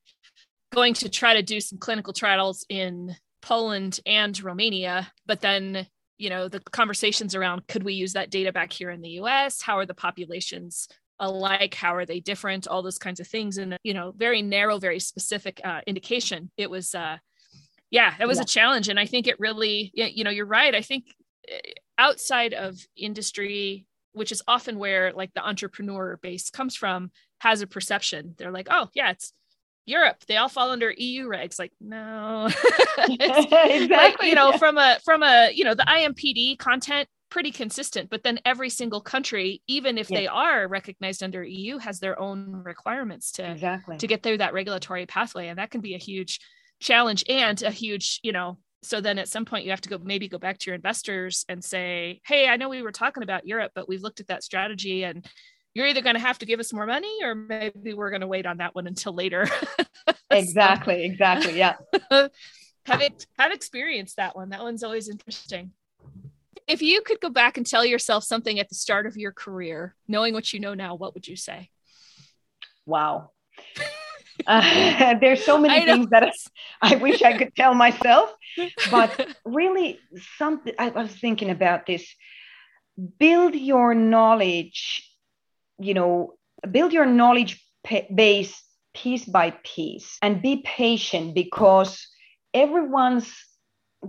going 0.78 0.94
to 0.94 1.10
try 1.10 1.34
to 1.34 1.42
do 1.42 1.60
some 1.60 1.80
clinical 1.80 2.14
trials 2.14 2.64
in 2.70 3.16
Poland 3.42 4.00
and 4.06 4.40
Romania, 4.44 5.12
but 5.26 5.42
then 5.42 5.88
you 6.20 6.30
know 6.30 6.48
the 6.48 6.60
conversations 6.60 7.34
around 7.34 7.68
could 7.68 7.84
we 7.84 7.94
use 7.94 8.14
that 8.14 8.30
data 8.30 8.52
back 8.52 8.72
here 8.72 8.92
in 8.92 9.02
the 9.02 9.18
US? 9.22 9.60
How 9.60 9.80
are 9.80 9.88
the 9.88 9.96
populations 9.96 10.88
alike? 11.20 11.74
How 11.74 11.96
are 11.96 12.06
they 12.06 12.20
different? 12.20 12.68
All 12.68 12.84
those 12.84 13.00
kinds 13.00 13.20
of 13.20 13.28
things, 13.28 13.58
and 13.58 13.80
you 13.84 13.96
know, 13.96 14.14
very 14.16 14.44
narrow, 14.44 14.78
very 14.78 15.00
specific 15.00 15.60
uh, 15.64 15.82
indication. 15.88 16.52
It 16.58 16.70
was, 16.70 16.94
uh, 16.94 17.18
yeah, 17.90 18.14
it 18.20 18.28
was 18.28 18.38
yeah. 18.38 18.44
a 18.44 18.46
challenge, 18.46 18.88
and 18.88 19.00
I 19.00 19.08
think 19.08 19.26
it 19.26 19.40
really, 19.40 19.92
you 19.96 20.24
know, 20.24 20.30
you're 20.30 20.46
right. 20.46 20.76
I 20.76 20.84
think 20.84 21.06
eh, 21.50 21.74
outside 21.98 22.54
of 22.54 22.78
industry 22.96 23.88
which 24.14 24.32
is 24.32 24.42
often 24.48 24.80
where 24.80 25.14
like 25.14 25.32
the 25.36 25.48
entrepreneur 25.48 26.18
base 26.24 26.50
comes 26.50 26.76
from 26.76 27.12
has 27.40 27.62
a 27.62 27.68
perception 27.68 28.34
they're 28.38 28.52
like 28.52 28.68
oh 28.72 28.88
yeah 28.96 29.12
it's 29.12 29.32
Europe, 29.88 30.18
they 30.28 30.38
all 30.38 30.50
fall 30.50 30.70
under 30.70 30.94
EU 30.96 31.28
regs. 31.28 31.58
Like, 31.58 31.72
no, 31.82 32.50
exactly. 33.10 33.88
Like, 33.88 34.22
you 34.22 34.36
know, 34.36 34.52
yeah. 34.52 34.58
from 34.58 34.78
a 34.78 34.98
from 35.04 35.24
a 35.24 35.50
you 35.52 35.64
know 35.64 35.74
the 35.74 35.84
IMPD 35.84 36.60
content 36.60 37.10
pretty 37.30 37.52
consistent, 37.52 38.10
but 38.10 38.24
then 38.24 38.40
every 38.46 38.70
single 38.70 39.02
country, 39.02 39.62
even 39.68 39.98
if 39.98 40.10
yeah. 40.10 40.20
they 40.20 40.28
are 40.28 40.68
recognized 40.68 41.24
under 41.24 41.44
EU, 41.44 41.78
has 41.78 42.00
their 42.00 42.20
own 42.20 42.64
requirements 42.64 43.32
to 43.34 43.52
exactly 43.52 43.98
to 43.98 44.08
get 44.08 44.22
through 44.22 44.38
that 44.38 44.54
regulatory 44.54 45.06
pathway, 45.06 45.48
and 45.48 45.58
that 45.58 45.72
can 45.72 45.82
be 45.82 45.96
a 45.96 46.00
huge 46.00 46.40
challenge 46.80 47.24
and 47.28 47.64
a 47.64 47.72
huge 47.72 48.20
you 48.24 48.32
know 48.32 48.58
so 48.84 49.02
then 49.02 49.18
at 49.18 49.28
some 49.28 49.46
point 49.46 49.66
you 49.66 49.72
have 49.72 49.82
to 49.82 49.90
go 49.90 49.98
maybe 49.98 50.28
go 50.28 50.38
back 50.38 50.58
to 50.60 50.70
your 50.70 50.76
investors 50.76 51.44
and 51.50 51.64
say 51.64 52.22
hey 52.26 52.48
i 52.48 52.56
know 52.56 52.70
we 52.70 52.82
were 52.82 52.92
talking 52.92 53.24
about 53.24 53.48
europe 53.48 53.72
but 53.74 53.90
we've 53.90 54.04
looked 54.04 54.20
at 54.20 54.28
that 54.28 54.44
strategy 54.44 55.04
and 55.04 55.26
you're 55.78 55.86
either 55.86 56.02
going 56.02 56.16
to 56.16 56.20
have 56.20 56.40
to 56.40 56.48
give 56.48 56.60
us 56.60 56.74
more 56.74 56.88
money 56.88 57.24
or 57.24 57.36
maybe 57.36 57.94
we're 57.94 58.10
going 58.10 58.22
to 58.22 58.28
wait 58.28 58.48
on 58.48 58.58
that 58.58 58.74
one 58.74 58.88
until 58.88 59.14
later. 59.14 59.48
exactly, 60.32 61.06
exactly. 61.06 61.56
Yeah. 61.56 61.76
have 62.12 63.02
it 63.02 63.28
have 63.38 63.52
experienced 63.52 64.16
that 64.16 64.36
one. 64.36 64.50
That 64.50 64.64
one's 64.64 64.84
always 64.84 65.08
interesting. 65.08 65.74
If 66.68 66.82
you 66.82 67.02
could 67.02 67.22
go 67.22 67.30
back 67.30 67.58
and 67.58 67.66
tell 67.66 67.86
yourself 67.86 68.24
something 68.24 68.60
at 68.60 68.70
the 68.70 68.76
start 68.76 69.06
of 69.06 69.18
your 69.18 69.32
career, 69.32 69.96
knowing 70.08 70.34
what 70.34 70.52
you 70.52 70.60
know 70.60 70.74
now, 70.74 70.96
what 70.96 71.14
would 71.14 71.28
you 71.28 71.36
say? 71.36 71.70
Wow. 72.86 73.32
Uh, 74.46 75.16
there's 75.20 75.44
so 75.44 75.58
many 75.58 75.84
things 75.84 76.12
that 76.12 76.22
I, 76.22 76.94
I 76.94 76.96
wish 76.98 77.24
I 77.24 77.36
could 77.36 77.56
tell 77.56 77.74
myself, 77.74 78.32
but 78.92 79.36
really, 79.44 80.00
something 80.38 80.76
I 80.78 80.90
was 80.90 81.10
thinking 81.10 81.50
about 81.50 81.88
this. 81.88 82.08
Build 83.18 83.56
your 83.56 83.96
knowledge 83.96 85.08
you 85.80 85.94
know, 85.94 86.34
build 86.72 86.94
your 86.94 87.06
knowledge 87.06 87.64
base 88.14 88.62
piece 88.94 89.26
by 89.26 89.52
piece 89.64 90.18
and 90.22 90.42
be 90.42 90.64
patient 90.66 91.36
because 91.36 92.08
everyone's 92.54 93.32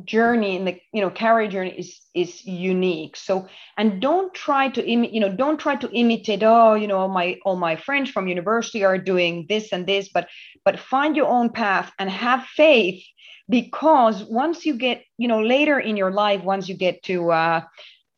journey 0.05 0.57
in 0.57 0.65
the 0.65 0.79
you 0.93 1.01
know 1.01 1.11
career 1.11 1.49
journey 1.49 1.71
is 1.79 2.01
is 2.15 2.45
unique. 2.45 3.17
So 3.17 3.49
and 3.77 4.01
don't 4.01 4.33
try 4.35 4.69
to 4.71 4.87
Im- 4.87 5.05
you 5.05 5.21
know 5.21 5.35
don't 5.35 5.59
try 5.59 5.77
to 5.77 5.91
imitate 5.91 6.43
oh 6.43 6.75
you 6.75 6.87
know 6.87 6.99
all 6.99 7.09
my 7.09 7.39
all 7.45 7.57
my 7.57 7.77
friends 7.77 8.11
from 8.11 8.29
university 8.29 8.85
are 8.85 8.99
doing 8.99 9.47
this 9.49 9.73
and 9.73 9.87
this 9.87 10.09
but 10.13 10.29
but 10.65 10.79
find 10.79 11.17
your 11.17 11.27
own 11.27 11.51
path 11.51 11.91
and 11.99 12.11
have 12.11 12.45
faith 12.45 13.03
because 13.49 14.25
once 14.25 14.67
you 14.67 14.75
get 14.75 15.03
you 15.17 15.29
know 15.29 15.41
later 15.43 15.79
in 15.79 15.97
your 15.97 16.13
life 16.13 16.43
once 16.45 16.69
you 16.69 16.77
get 16.77 17.03
to 17.05 17.31
uh 17.31 17.63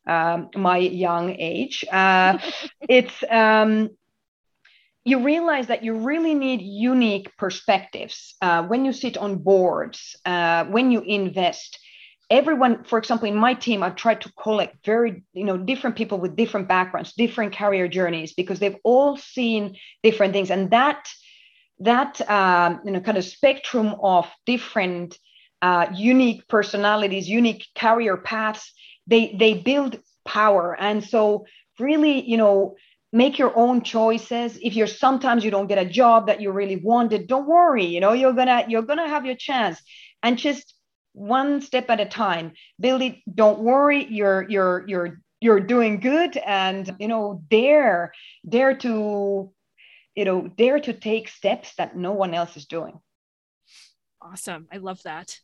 um, 0.07 0.49
my 0.55 0.79
young 0.79 1.37
age, 1.39 1.85
uh, 1.91 2.39
it's 2.89 3.23
um, 3.31 3.91
you 5.05 5.25
realize 5.25 5.69
that 5.69 5.83
you 5.83 5.95
really 5.95 6.35
need 6.35 6.61
unique 6.61 7.35
perspectives 7.39 8.35
uh, 8.43 8.63
when 8.65 8.85
you 8.85 8.93
sit 8.93 9.17
on 9.17 9.39
boards, 9.39 10.17
uh, 10.25 10.65
when 10.65 10.91
you 10.91 11.01
invest. 11.01 11.79
Everyone, 12.29 12.85
for 12.85 12.99
example, 12.99 13.27
in 13.27 13.35
my 13.35 13.55
team, 13.55 13.83
I've 13.83 13.97
tried 13.97 14.21
to 14.21 14.33
collect 14.35 14.85
very, 14.85 15.25
you 15.33 15.45
know, 15.45 15.57
different 15.57 15.97
people 15.97 16.19
with 16.19 16.37
different 16.37 16.69
backgrounds, 16.69 17.13
different 17.15 17.57
career 17.57 17.89
journeys, 17.89 18.35
because 18.35 18.61
they've 18.61 18.77
all 18.85 19.17
seen 19.17 19.77
different 20.03 20.33
things, 20.33 20.51
and 20.51 20.71
that 20.71 21.09
that 21.81 22.21
um, 22.31 22.81
you 22.85 22.93
know 22.93 23.01
kind 23.01 23.19
of 23.19 23.25
spectrum 23.25 23.97
of 24.03 24.29
different 24.47 25.19
uh, 25.63 25.87
unique 25.95 26.47
personalities, 26.47 27.29
unique 27.29 27.67
career 27.75 28.17
paths 28.17 28.73
they 29.11 29.35
they 29.39 29.55
build 29.55 30.01
power. 30.25 30.77
And 30.79 31.05
so 31.05 31.45
really, 31.79 32.29
you 32.29 32.37
know, 32.37 32.77
make 33.13 33.39
your 33.39 33.57
own 33.59 33.83
choices. 33.83 34.59
If 34.63 34.75
you're 34.75 34.87
sometimes 34.87 35.45
you 35.45 35.51
don't 35.51 35.67
get 35.67 35.79
a 35.79 35.85
job 35.85 36.29
that 36.29 36.41
you 36.41 36.53
really 36.53 36.77
wanted 36.77 37.27
don't 37.27 37.49
worry 37.49 37.85
you 37.85 38.01
know 38.01 38.13
you're 38.13 38.33
gonna 38.33 38.65
you're 38.69 38.83
gonna 38.83 39.09
have 39.09 39.27
your 39.27 39.37
chance. 39.37 39.83
And 40.23 40.39
just 40.39 40.75
one 41.13 41.61
step 41.61 41.91
at 41.91 42.01
a 42.01 42.07
time 42.07 42.53
build 42.79 43.03
it. 43.03 43.17
Don't 43.33 43.61
worry 43.61 44.07
you're 44.09 44.47
you're 44.49 44.85
you're 44.87 45.21
you're 45.41 45.61
doing 45.61 46.01
good 46.01 46.37
and 46.37 46.95
you 46.99 47.09
know 47.09 47.43
dare 47.51 48.13
dare 48.49 48.77
to 48.77 49.51
you 50.15 50.25
know 50.25 50.47
dare 50.47 50.79
to 50.79 50.93
take 50.93 51.29
steps 51.29 51.75
that 51.77 51.97
no 51.97 52.13
one 52.13 52.35
else 52.35 52.57
is 52.57 52.67
doing. 52.67 53.01
Awesome. 54.23 54.69
I 54.71 54.77
love 54.77 55.03
that. 55.03 55.41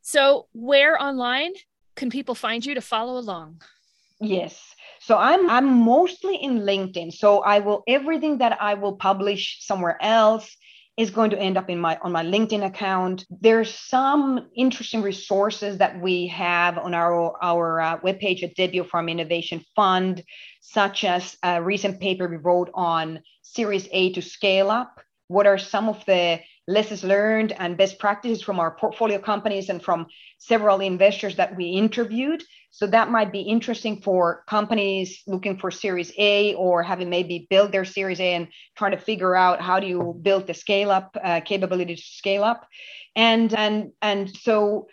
So 0.00 0.46
where 0.52 1.00
online 1.00 1.52
can 1.94 2.10
people 2.10 2.34
find 2.34 2.64
you 2.64 2.74
to 2.74 2.80
follow 2.80 3.18
along 3.18 3.60
yes 4.20 4.72
so 5.04 5.18
I'm 5.18 5.50
I'm 5.50 5.66
mostly 5.84 6.36
in 6.36 6.60
LinkedIn. 6.60 7.12
So 7.12 7.40
I 7.40 7.58
will 7.58 7.82
everything 7.88 8.38
that 8.38 8.56
I 8.62 8.74
will 8.74 8.94
publish 8.94 9.58
somewhere 9.60 9.98
else 10.00 10.56
is 10.96 11.10
going 11.10 11.30
to 11.30 11.38
end 11.38 11.56
up 11.56 11.68
in 11.68 11.80
my 11.80 11.98
on 12.02 12.12
my 12.12 12.24
LinkedIn 12.24 12.64
account. 12.64 13.26
There's 13.28 13.74
some 13.74 14.48
interesting 14.56 15.02
resources 15.02 15.78
that 15.78 16.00
we 16.00 16.28
have 16.28 16.78
on 16.78 16.94
our 16.94 17.36
our 17.42 17.80
uh, 17.80 17.98
webpage 17.98 18.44
at 18.44 18.54
Debiopharm 18.54 18.90
Farm 18.90 19.08
Innovation 19.08 19.64
Fund, 19.74 20.22
such 20.60 21.02
as 21.02 21.36
a 21.42 21.60
recent 21.60 21.98
paper 21.98 22.28
we 22.28 22.36
wrote 22.36 22.70
on 22.74 23.22
Series 23.42 23.88
A 23.90 24.12
to 24.12 24.22
scale 24.22 24.70
up. 24.70 25.00
What 25.26 25.48
are 25.48 25.58
some 25.58 25.88
of 25.88 26.04
the 26.06 26.38
lessons 26.68 27.04
learned 27.04 27.52
and 27.58 27.76
best 27.76 27.98
practices 27.98 28.42
from 28.42 28.60
our 28.60 28.70
portfolio 28.76 29.18
companies 29.18 29.68
and 29.68 29.82
from 29.82 30.06
several 30.38 30.80
investors 30.80 31.36
that 31.36 31.56
we 31.56 31.66
interviewed 31.70 32.42
so 32.74 32.86
that 32.86 33.10
might 33.10 33.30
be 33.30 33.42
interesting 33.42 34.00
for 34.00 34.44
companies 34.48 35.22
looking 35.26 35.58
for 35.58 35.70
Series 35.70 36.10
A 36.16 36.54
or 36.54 36.82
having 36.82 37.10
maybe 37.10 37.46
built 37.50 37.70
their 37.70 37.84
Series 37.84 38.18
A 38.18 38.32
and 38.32 38.48
trying 38.78 38.92
to 38.92 38.96
figure 38.96 39.36
out 39.36 39.60
how 39.60 39.78
do 39.78 39.86
you 39.86 40.18
build 40.22 40.46
the 40.46 40.54
scale 40.54 40.90
up 40.90 41.14
uh, 41.22 41.40
capability 41.40 41.94
to 41.94 42.02
scale 42.02 42.42
up, 42.42 42.66
and 43.14 43.52
and 43.52 43.92
and 44.00 44.34
so 44.34 44.88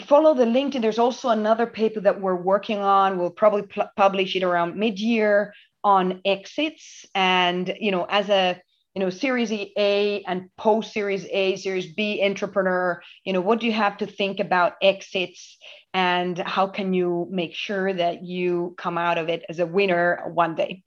follow 0.00 0.34
the 0.34 0.44
LinkedIn. 0.44 0.82
There's 0.82 0.98
also 0.98 1.30
another 1.30 1.66
paper 1.66 2.00
that 2.00 2.20
we're 2.20 2.36
working 2.36 2.80
on. 2.80 3.18
We'll 3.18 3.30
probably 3.30 3.66
publish 3.96 4.36
it 4.36 4.42
around 4.42 4.76
mid-year 4.76 5.54
on 5.82 6.20
exits, 6.26 7.06
and 7.14 7.74
you 7.80 7.90
know 7.90 8.04
as 8.04 8.28
a 8.28 8.60
you 8.94 9.00
know 9.00 9.10
series 9.10 9.50
a 9.52 10.22
and 10.26 10.50
post 10.56 10.92
series 10.92 11.26
a 11.30 11.56
series 11.56 11.92
b 11.94 12.22
entrepreneur 12.22 13.00
you 13.24 13.32
know 13.32 13.40
what 13.40 13.60
do 13.60 13.66
you 13.66 13.72
have 13.72 13.96
to 13.96 14.06
think 14.06 14.40
about 14.40 14.74
exits 14.82 15.58
and 15.94 16.38
how 16.38 16.66
can 16.66 16.92
you 16.92 17.26
make 17.30 17.54
sure 17.54 17.92
that 17.92 18.22
you 18.22 18.74
come 18.78 18.98
out 18.98 19.18
of 19.18 19.28
it 19.28 19.44
as 19.48 19.58
a 19.58 19.66
winner 19.66 20.30
one 20.34 20.54
day 20.54 20.82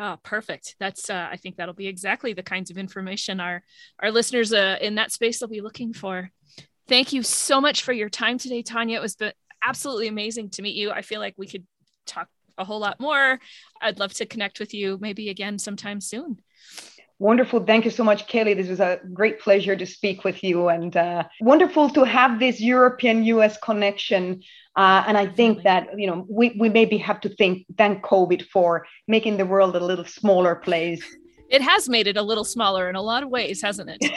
Oh, 0.00 0.16
perfect. 0.22 0.76
That's 0.78 1.10
uh, 1.10 1.26
I 1.28 1.36
think 1.36 1.56
that'll 1.56 1.74
be 1.74 1.88
exactly 1.88 2.32
the 2.32 2.42
kinds 2.42 2.70
of 2.70 2.78
information 2.78 3.40
our 3.40 3.64
our 3.98 4.12
listeners 4.12 4.52
uh, 4.52 4.76
in 4.80 4.94
that 4.94 5.10
space 5.10 5.40
will 5.40 5.48
be 5.48 5.60
looking 5.60 5.92
for. 5.92 6.30
Thank 6.86 7.12
you 7.12 7.24
so 7.24 7.60
much 7.60 7.82
for 7.82 7.92
your 7.92 8.08
time 8.08 8.38
today, 8.38 8.62
Tanja. 8.62 8.94
It 8.94 9.02
was 9.02 9.16
absolutely 9.66 10.06
amazing 10.06 10.50
to 10.50 10.62
meet 10.62 10.76
you. 10.76 10.92
I 10.92 11.02
feel 11.02 11.20
like 11.20 11.34
we 11.36 11.48
could 11.48 11.66
talk 12.06 12.28
a 12.56 12.64
whole 12.64 12.78
lot 12.78 13.00
more. 13.00 13.40
I'd 13.80 13.98
love 13.98 14.14
to 14.14 14.26
connect 14.26 14.60
with 14.60 14.72
you 14.72 14.98
maybe 15.00 15.30
again 15.30 15.58
sometime 15.58 16.00
soon. 16.00 16.38
Wonderful. 17.20 17.64
Thank 17.64 17.84
you 17.84 17.90
so 17.90 18.04
much, 18.04 18.28
Kelly. 18.28 18.54
This 18.54 18.68
was 18.68 18.78
a 18.78 19.00
great 19.12 19.40
pleasure 19.40 19.74
to 19.74 19.84
speak 19.84 20.22
with 20.22 20.44
you 20.44 20.68
and 20.68 20.96
uh, 20.96 21.24
wonderful 21.40 21.90
to 21.90 22.04
have 22.04 22.38
this 22.38 22.60
European 22.60 23.24
US 23.24 23.56
connection. 23.58 24.40
Uh, 24.76 25.02
and 25.04 25.18
I 25.18 25.26
think 25.26 25.64
that, 25.64 25.88
you 25.96 26.06
know, 26.06 26.24
we, 26.28 26.56
we 26.60 26.68
maybe 26.68 26.96
have 26.98 27.20
to 27.22 27.28
think, 27.28 27.66
thank 27.76 28.04
COVID 28.04 28.46
for 28.46 28.86
making 29.08 29.36
the 29.36 29.46
world 29.46 29.74
a 29.74 29.84
little 29.84 30.04
smaller 30.04 30.54
place. 30.54 31.02
It 31.50 31.60
has 31.62 31.88
made 31.88 32.06
it 32.06 32.16
a 32.16 32.22
little 32.22 32.44
smaller 32.44 32.88
in 32.88 32.94
a 32.94 33.02
lot 33.02 33.24
of 33.24 33.30
ways, 33.30 33.62
hasn't 33.62 33.90
it? 33.90 33.98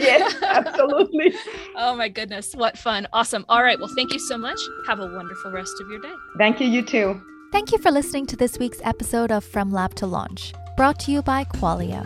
yes, 0.00 0.34
absolutely. 0.42 1.34
oh 1.76 1.94
my 1.94 2.08
goodness. 2.08 2.52
What 2.54 2.76
fun. 2.76 3.06
Awesome. 3.12 3.44
All 3.48 3.62
right. 3.62 3.78
Well, 3.78 3.92
thank 3.94 4.12
you 4.12 4.18
so 4.18 4.36
much. 4.36 4.58
Have 4.88 4.98
a 4.98 5.06
wonderful 5.06 5.52
rest 5.52 5.74
of 5.80 5.88
your 5.88 6.00
day. 6.00 6.14
Thank 6.38 6.60
you. 6.60 6.66
You 6.66 6.82
too. 6.82 7.20
Thank 7.52 7.70
you 7.70 7.78
for 7.78 7.92
listening 7.92 8.26
to 8.26 8.36
this 8.36 8.58
week's 8.58 8.80
episode 8.82 9.30
of 9.30 9.44
From 9.44 9.70
Lab 9.70 9.94
to 9.96 10.06
Launch 10.06 10.52
brought 10.76 10.98
to 11.00 11.12
you 11.12 11.22
by 11.22 11.44
Qualio. 11.44 12.04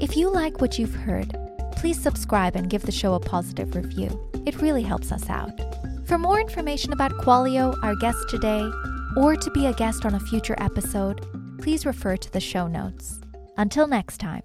If 0.00 0.16
you 0.16 0.30
like 0.30 0.60
what 0.60 0.78
you've 0.78 0.94
heard, 0.94 1.34
please 1.76 2.00
subscribe 2.00 2.54
and 2.54 2.68
give 2.68 2.82
the 2.82 2.92
show 2.92 3.14
a 3.14 3.20
positive 3.20 3.74
review. 3.74 4.30
It 4.44 4.60
really 4.60 4.82
helps 4.82 5.10
us 5.10 5.30
out. 5.30 5.58
For 6.06 6.18
more 6.18 6.38
information 6.38 6.92
about 6.92 7.12
Qualio, 7.12 7.74
our 7.82 7.96
guest 7.96 8.18
today, 8.28 8.68
or 9.16 9.36
to 9.36 9.50
be 9.52 9.66
a 9.66 9.72
guest 9.72 10.04
on 10.04 10.14
a 10.14 10.20
future 10.20 10.56
episode, 10.58 11.24
please 11.62 11.86
refer 11.86 12.16
to 12.18 12.32
the 12.32 12.40
show 12.40 12.66
notes. 12.66 13.20
Until 13.56 13.86
next 13.86 14.18
time. 14.18 14.42